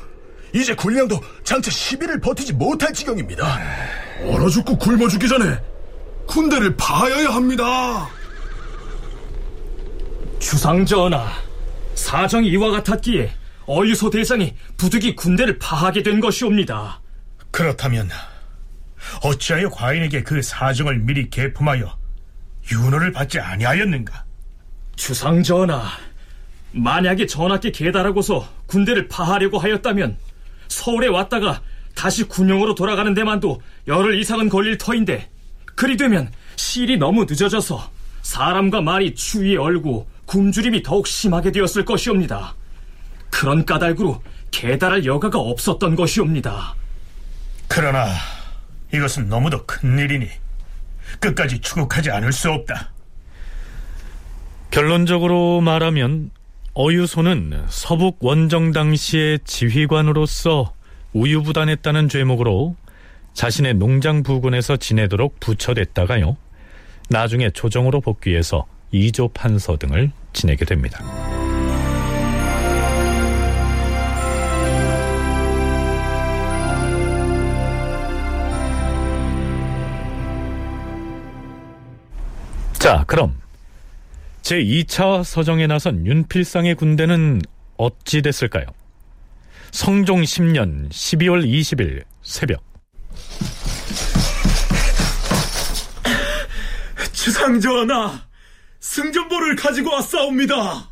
[0.53, 3.59] 이제 군량도 장차 10일을 버티지 못할 지경입니다.
[4.27, 5.59] 얼어 죽고 굶어 죽기 전에
[6.27, 8.07] 군대를 파하여야 합니다.
[10.39, 11.27] 주상전하,
[11.95, 13.31] 사정이 이와 같았기에
[13.65, 17.01] 어유소 대상이 부득이 군대를 파하게 된 것이옵니다.
[17.49, 18.09] 그렇다면
[19.23, 21.97] 어찌하여 과인에게 그 사정을 미리 개품하여
[22.71, 24.23] 윤호를 받지 아니하였는가?
[24.95, 25.83] 주상전하,
[26.71, 30.17] 만약에 전하께 계달하고서 군대를 파하려고 하였다면
[30.73, 31.61] 서울에 왔다가
[31.95, 35.29] 다시 군용으로 돌아가는 데만도 열흘 이상은 걸릴 터인데
[35.75, 37.91] 그리 되면 실이 너무 늦어져서
[38.23, 42.55] 사람과 말이 추위에 얼고 굶주림이 더욱 심하게 되었을 것이옵니다.
[43.29, 44.21] 그런 까닭으로
[44.51, 46.75] 계달할 여가가 없었던 것이옵니다.
[47.67, 48.07] 그러나
[48.93, 50.27] 이것은 너무도 큰 일이니
[51.19, 52.91] 끝까지 추국하지 않을 수 없다.
[54.71, 56.31] 결론적으로 말하면
[56.75, 60.73] 어유소는 서북 원정 당시의 지휘관으로서
[61.13, 62.75] 우유부단했다는 죄목으로
[63.33, 66.35] 자신의 농장 부군에서 지내도록 부처됐다가요.
[67.09, 71.03] 나중에 조정으로 복귀해서 이조 판서 등을 지내게 됩니다.
[82.79, 83.42] 자, 그럼
[84.43, 87.41] 제2차 서정에 나선 윤필상의 군대는
[87.77, 88.65] 어찌 됐을까요?
[89.71, 92.61] 성종 10년 12월 20일 새벽
[97.13, 98.21] 주상전하,
[98.81, 100.89] 승전보를 가지고 왔사옵니다.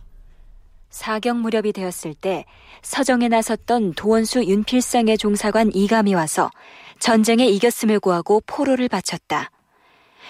[0.89, 2.45] 사경 무렵이 되었을 때
[2.81, 6.49] 서정에 나섰던 도원수 윤필상의 종사관 이감이 와서
[6.99, 9.51] 전쟁에 이겼음을 구하고 포로를 바쳤다.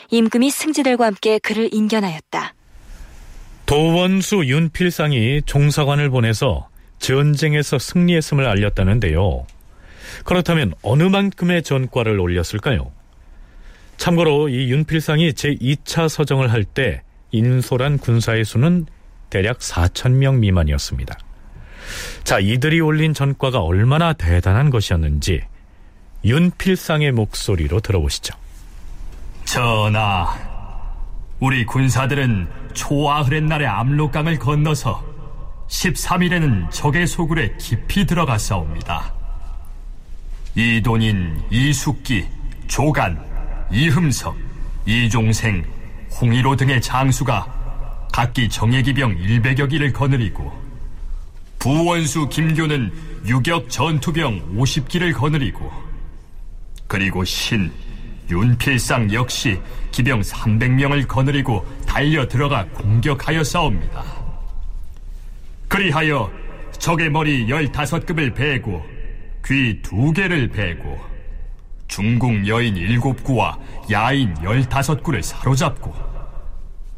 [0.10, 2.56] 임금이 승지들과 함께 그를 인견하였다.
[3.72, 6.68] 도원수 윤필상이 종사관을 보내서
[7.00, 9.46] 전쟁에서 승리했음을 알렸다는데요.
[10.26, 12.92] 그렇다면 어느 만큼의 전과를 올렸을까요?
[13.96, 17.02] 참고로 이 윤필상이 제2차 서정을 할 때
[17.32, 18.88] 인솔한 군사의 수는
[19.30, 21.18] 대략 4천명 미만이었습니다.
[22.26, 25.44] 자, 이들이 올린 전과가 얼마나 대단한 것이었는지
[26.26, 28.36] 윤필상의 목소리로 들어보시죠.
[29.46, 30.51] 전하,
[31.42, 35.04] 우리 군사들은 초아흐렛 날의 압록강을 건너서
[35.70, 39.12] 13일에는 적의 소굴에 깊이 들어갔사옵니다.
[40.54, 42.28] 이돈인, 이숙기,
[42.68, 43.20] 조간,
[43.72, 44.38] 이흠석,
[44.86, 45.66] 이종생,
[46.12, 50.54] 홍일호 등의 장수가 각기 정예기병 100여 기를 거느리고
[51.58, 52.94] 부원수 김교는
[53.26, 55.72] 유격 전투병 50기를 거느리고
[56.86, 57.72] 그리고 신,
[58.30, 59.60] 윤필상 역시
[59.92, 64.04] 기병 300명을 거느리고 달려 들어가 공격하여 싸웁니다.
[65.68, 66.32] 그리하여
[66.80, 68.84] 적의 머리 15급을 베고
[69.46, 71.00] 귀두 개를 베고
[71.88, 73.58] 중국 여인 7구와
[73.92, 75.94] 야인 15구를 사로잡고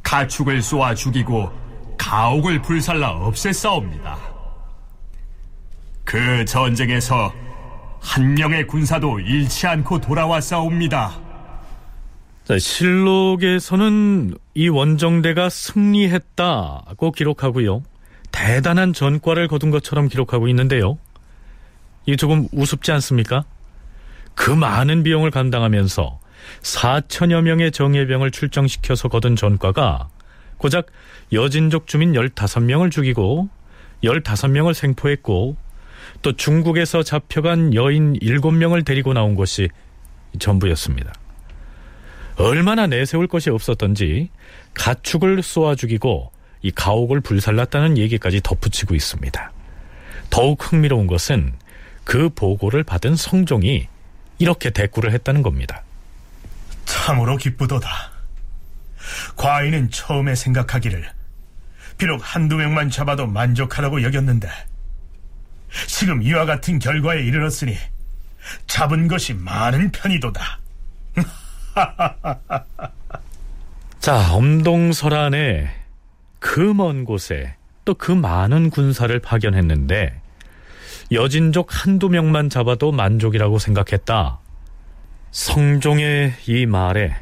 [0.04, 1.52] 가축을 쏘아 죽이고
[1.98, 4.18] 가옥을 불살라 없애 싸웁니다.
[6.04, 7.34] 그 전쟁에서
[8.00, 11.23] 한 명의 군사도 잃지 않고 돌아와 싸웁니다.
[12.46, 17.84] 자, 실록에서는 이 원정대가 승리했다고 기록하고요.
[18.34, 20.98] 대단한 전과를 거둔 것처럼 기록하고 있는데요.
[22.06, 23.46] 이 조금 우습지 않습니까?
[24.36, 26.20] 그 많은 비용을 감당하면서
[26.62, 30.10] 4천여 명의 정예병을 출정시켜서 거둔 전과가
[30.58, 30.88] 고작
[31.32, 33.48] 여진족 주민 15명을 죽이고
[34.04, 35.56] 15명을 생포했고
[36.22, 39.70] 또 중국에서 잡혀간 여인 7명을 데리고 나온 것이
[40.40, 41.14] 전부였습니다.
[42.36, 44.30] 얼마나 내세울 것이 없었던지
[44.74, 46.32] 가축을 쏘아 죽이고
[46.62, 49.52] 이 가옥을 불살랐다는 얘기까지 덧붙이고 있습니다.
[50.30, 51.54] 더욱 흥미로운 것은
[52.04, 53.88] 그 보고를 받은 성종이
[54.40, 55.84] 이렇게 대꾸를 했다는 겁니다.
[56.86, 58.12] 참으로 기쁘도다.
[59.36, 61.10] 과인은 처음에 생각하기를
[61.98, 64.50] 비록 한두 명만 잡아도 만족하다고 여겼는데
[65.88, 67.78] 지금 이와 같은 결과에 이르렀으니
[68.68, 70.63] 잡은 것이 많은 편이도다.
[74.00, 75.70] 자, 엄동설안에
[76.40, 77.56] 그 먼 곳에
[77.86, 80.22] 또 그 많은 군사를 파견했는데
[81.12, 84.40] 여진족 한두 명만 잡아도 만족이라고 생각했다.
[85.32, 87.14] 성종의 이 말에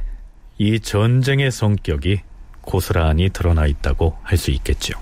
[0.57, 2.21] 이 전쟁의 성격이
[2.61, 4.93] 고스란히 드러나 있다고 할 수 있겠죠.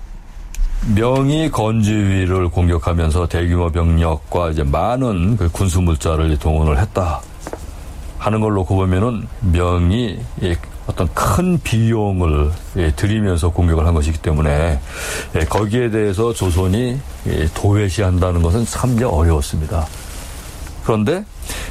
[0.94, 7.20] 명이 건지위를 공격하면서 대규모 병력과 이제 많은 그 군수 물자를 동원을 했다
[8.20, 10.18] 하는 걸 놓고 보면은 명이
[10.86, 14.78] 어떤 큰 비용을 예, 들이면서 공격을 한 것이기 때문에
[15.36, 19.86] 예, 거기에 대해서 조선이 예, 도외시한다는 것은 참 어려웠습니다.
[20.84, 21.24] 그런데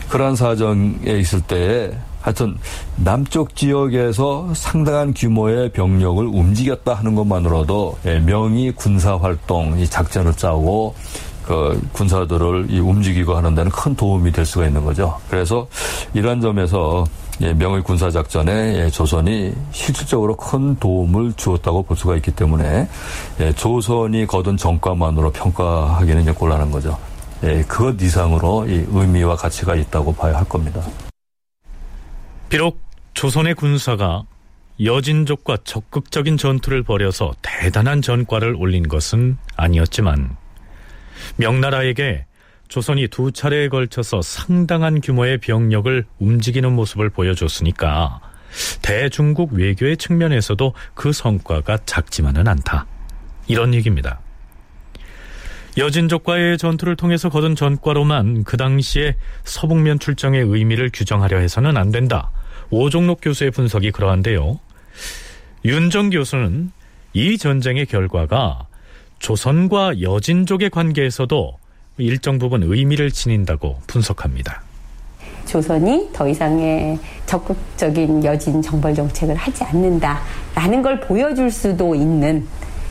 [0.10, 1.92] 그러한 사정에 있을 때에
[2.22, 2.58] 하여튼
[2.96, 10.96] 남쪽 지역에서 상당한 규모의 병력을 움직였다 하는 것만으로도 명의 군사 활동, 이 작전을 짜고
[11.50, 15.20] 그 군사들을 움직이고 하는 데는 큰 도움이 될 수가 있는 거죠.
[15.32, 15.68] 그래서
[16.14, 17.06] 이러한 점에서
[17.56, 22.88] 명의 군사 작전에 조선이 실질적으로 큰 도움을 주었다고 볼 수가 있기 때문에
[23.56, 26.96] 조선이 거둔 정과만으로 평가하기는 이제 곤란한 거죠.
[27.68, 30.84] 그것 이상으로 의미와 가치가 있다고 봐야 할 겁니다.
[32.50, 32.80] 비록
[33.16, 34.22] 조선의 군사가
[34.84, 40.38] 여진족과 적극적인 전투를 벌여서 대단한 전과를 올린 것은 아니었지만
[41.38, 42.26] 명나라에게
[42.68, 48.22] 조선이 두 차례에 걸쳐서 상당한 규모의 병력을 움직이는 모습을 보여줬으니까
[48.82, 52.86] 대중국 외교의 측면에서도 그 성과가 작지만은 않다.
[53.48, 54.20] 이런 얘기입니다.
[55.78, 62.32] 여진족과의 전투를 통해서 거둔 전과로만 그 당시에 서북면 출정의 의미를 규정하려 해서는 안 된다.
[62.70, 64.60] 오종록 교수의 분석이 그러한데요.
[65.66, 66.72] 윤정 교수는
[67.14, 68.68] 이 전쟁의 결과가
[69.20, 71.58] 조선과 여진족의 관계에서도
[71.98, 74.64] 일정 부분 의미를 지닌다고 분석합니다.
[75.46, 82.48] 조선이 더 이상의 적극적인 여진 정벌 정책을 하지 않는다라는 걸 보여줄 수도 있는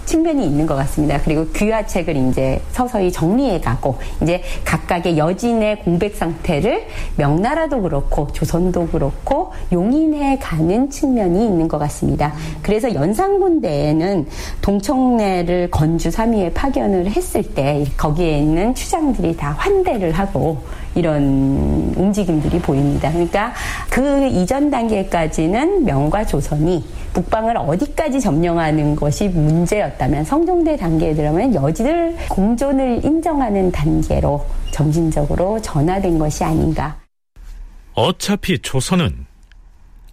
[0.08, 1.20] 측면이 있는 것 같습니다.
[1.22, 6.86] 그리고 귀화책을 이제 서서히 정리해가고 이제 각각의 여진의 공백 상태를
[7.16, 12.32] 명나라도 그렇고 조선도 그렇고 용인해가는 측면이 있는 것 같습니다.
[12.62, 14.26] 그래서 연산군대에는
[14.62, 20.56] 동청래를 건주 3위에 파견을 했을 때 거기에 있는 추장들이 다 환대를 하고
[20.98, 23.10] 이런 움직임들이 보입니다.
[23.10, 23.54] 그러니까
[23.88, 33.04] 그 이전 단계까지는 명과 조선이 북방을 어디까지 점령하는 것이 문제였다면 성종대 단계에 들어가면 여지를 공존을
[33.04, 36.98] 인정하는 단계로 점진적으로 전화된 것이 아닌가.
[37.94, 39.26] 어차피 조선은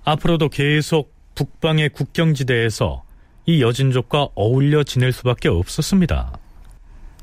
[0.03, 3.03] 앞으로도 계속 북방의 국경지대에서
[3.45, 6.37] 이 여진족과 어울려 지낼 수밖에 없었습니다.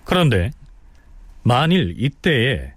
[0.04, 0.50] 그런데
[1.42, 2.72] 만일 이때에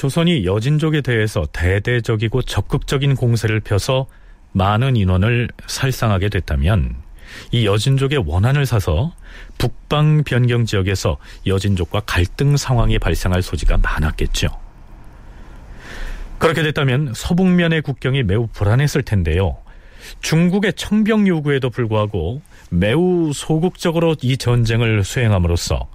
[0.00, 4.06] 조선이 여진족에 대해서 대대적이고 적극적인 공세를 펴서
[4.52, 6.96] 많은 인원을 살상하게 됐다면
[7.52, 9.12] 이 여진족의 원한을 사서
[9.58, 14.48] 북방 변경 지역에서 여진족과 갈등 상황이 발생할 소지가 많았겠죠.
[16.38, 19.58] 그렇게 됐다면 서북면의 국경이 매우 불안했을 텐데요.
[20.22, 22.40] 중국의 청병 요구에도 불구하고
[22.70, 25.90] 매우 소극적으로 이 전쟁을 수행함으로써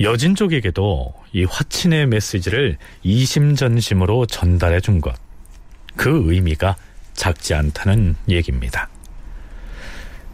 [0.00, 5.14] 여진 쪽에게도 이 화친의 메시지를 이심전심으로 전달해 준 것.
[5.96, 6.76] 그 의미가
[7.14, 8.88] 작지 않다는 얘기입니다.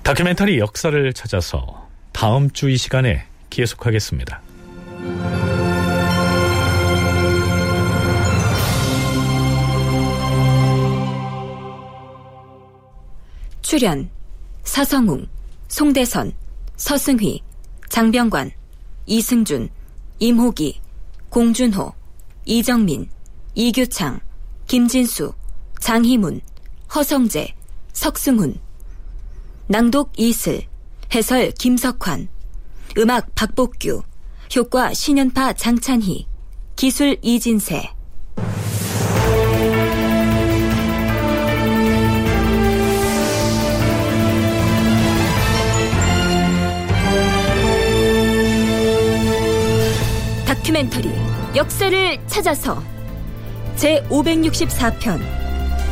[0.02, 4.40] 다큐멘터리 역사를 찾아서 다음 주 이 시간에 계속하겠습니다.
[13.62, 14.08] 출연
[14.64, 15.26] 사성웅,
[15.68, 16.32] 송대선,
[16.76, 17.42] 서승휘,
[17.88, 18.50] 장병관,
[19.06, 19.68] 이승준,
[20.18, 20.80] 임호기,
[21.28, 21.92] 공준호,
[22.44, 23.08] 이정민,
[23.54, 24.20] 이규창,
[24.66, 25.32] 김진수,
[25.80, 26.40] 장희문,
[26.94, 27.54] 허성재,
[27.92, 28.58] 석승훈.
[29.66, 30.66] 낭독 이슬
[31.14, 32.28] 해설 김석환.
[32.98, 34.02] 음악 박복규.
[34.54, 36.26] 효과 신연파 장찬희.
[36.76, 37.90] 기술 이진세
[50.62, 51.10] 다큐멘터리
[51.56, 52.82] 역사를 찾아서
[53.74, 55.20] 제 564편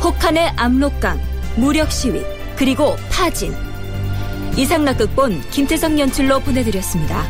[0.01, 1.19] 혹한의 압록강
[1.57, 2.23] 무력 시위
[2.55, 3.53] 그리고 파진
[4.55, 7.23] 이상락 극본 김태성 연출로 보내드렸습니다.